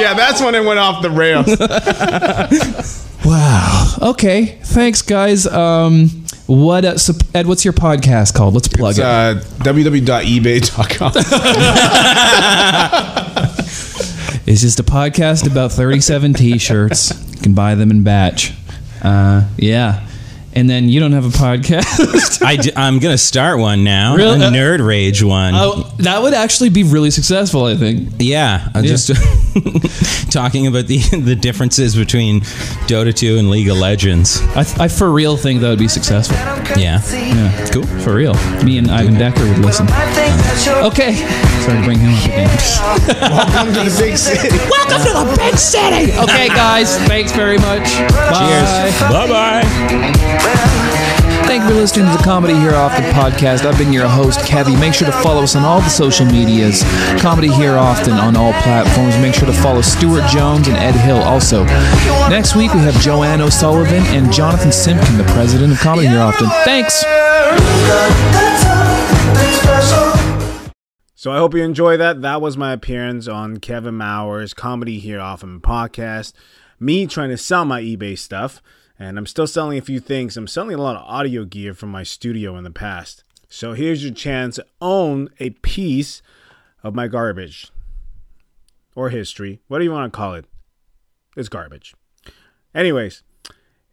[0.00, 1.46] yeah, that's when it went off the rails.
[3.24, 3.96] Wow.
[4.02, 4.58] Okay.
[4.64, 5.46] Thanks, guys.
[5.46, 6.19] Um,
[6.50, 7.46] what uh, so, Ed?
[7.46, 8.54] What's your podcast called?
[8.54, 9.04] Let's plug It's it.
[9.04, 9.34] uh,
[9.64, 11.12] www.ebay.com.
[14.46, 17.12] It's just a podcast about 37 T-shirts.
[17.36, 18.52] You can buy them in batch.
[19.00, 20.08] Uh, yeah.
[20.52, 22.42] And then you don't have a podcast.
[22.44, 24.16] I d- I'm gonna start one now.
[24.16, 24.40] Really?
[24.42, 25.54] A uh, nerd rage one.
[25.54, 28.14] oh, that would actually be really successful, I think.
[28.18, 29.08] Yeah, I'm just
[30.32, 32.40] talking about the the differences between
[32.88, 34.40] Dota 2 and League of Legends.
[34.56, 36.36] I, I for real think that would be successful.
[36.76, 37.84] Yeah, Yeah, cool.
[38.00, 38.34] For real.
[38.64, 39.86] Me and Ivan Decker would listen.
[40.84, 41.14] Okay.
[41.60, 42.48] Sorry to bring him up again.
[43.30, 44.48] Welcome to the big city.
[44.70, 46.12] Welcome to the big city.
[46.18, 46.96] Okay, guys.
[47.06, 47.84] Thanks very much.
[48.10, 48.38] Bye.
[48.38, 49.00] cheers.
[49.12, 50.70] Bye bye.
[51.50, 53.66] Thank you for listening to the Comedy Here Often podcast.
[53.66, 54.78] I've been your host, Kevy.
[54.78, 56.84] Make sure to follow us on all the social medias.
[57.20, 59.18] Comedy Here Often on all platforms.
[59.18, 61.64] Make sure to follow Stuart Jones and Ed Hill also.
[62.30, 66.48] Next week, we have Joanne O'Sullivan and Jonathan Simpkin, the president of Comedy Here Often.
[66.64, 67.04] Thanks.
[71.20, 72.22] So I hope you enjoy that.
[72.22, 76.32] That was my appearance on Kevin Mauer's Comedy Here Often podcast.
[76.78, 78.62] Me trying to sell my eBay stuff,
[78.98, 80.38] and I'm still selling a few things.
[80.38, 83.22] I'm selling a lot of audio gear from my studio in the past.
[83.50, 86.22] So here's your chance to own a piece
[86.82, 87.70] of my garbage
[88.96, 90.46] or history, whatever you want to call it.
[91.36, 91.94] It's garbage.
[92.74, 93.22] Anyways,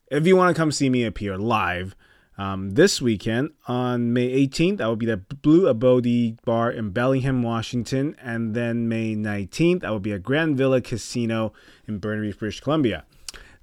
[0.10, 1.94] if you want to come see me appear live
[2.38, 7.42] um, this weekend on May 18th, I will be at Blue Abode Bar in Bellingham,
[7.42, 11.54] Washington, and then May 19th, I will be at Grand Villa Casino
[11.88, 13.06] in Burnaby, British Columbia.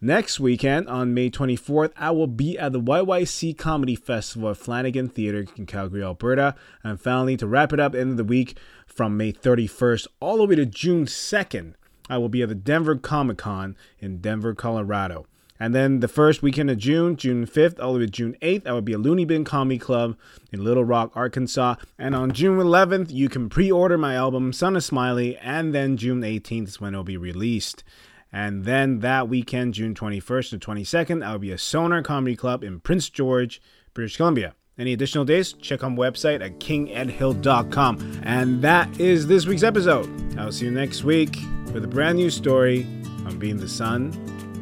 [0.01, 5.09] Next weekend, on May 24th, I will be at the YYC Comedy Festival at Flanagan
[5.09, 6.55] Theatre in Calgary, Alberta.
[6.83, 10.47] And finally, to wrap it up, end of the week, from May 31st all the
[10.47, 11.75] way to June 2nd,
[12.11, 15.27] I will be at the Denver Comic Con in Denver, Colorado.
[15.61, 18.66] And then the first weekend of June, June 5th, all the way to June 8th,
[18.66, 20.16] I will be at Looney Bin Comedy Club
[20.50, 21.76] in Little Rock, Arkansas.
[21.98, 25.36] And on June 11th, you can pre order my album, Son of Smiley.
[25.38, 27.84] And then June 18th is when it will be released.
[28.32, 32.80] And then that weekend, June 21st and 22nd, I'll be at Sonar Comedy Club in
[32.80, 33.62] Prince George,
[33.94, 34.57] British Columbia.
[34.76, 35.52] Any additional dates?
[35.52, 38.22] Check on website at kingedhill.com.
[38.24, 40.11] And that is this week's episode.
[40.36, 41.38] I'll see you next week
[41.72, 42.84] with a brand new story
[43.24, 44.12] on being the son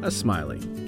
[0.03, 0.82] of Smiley.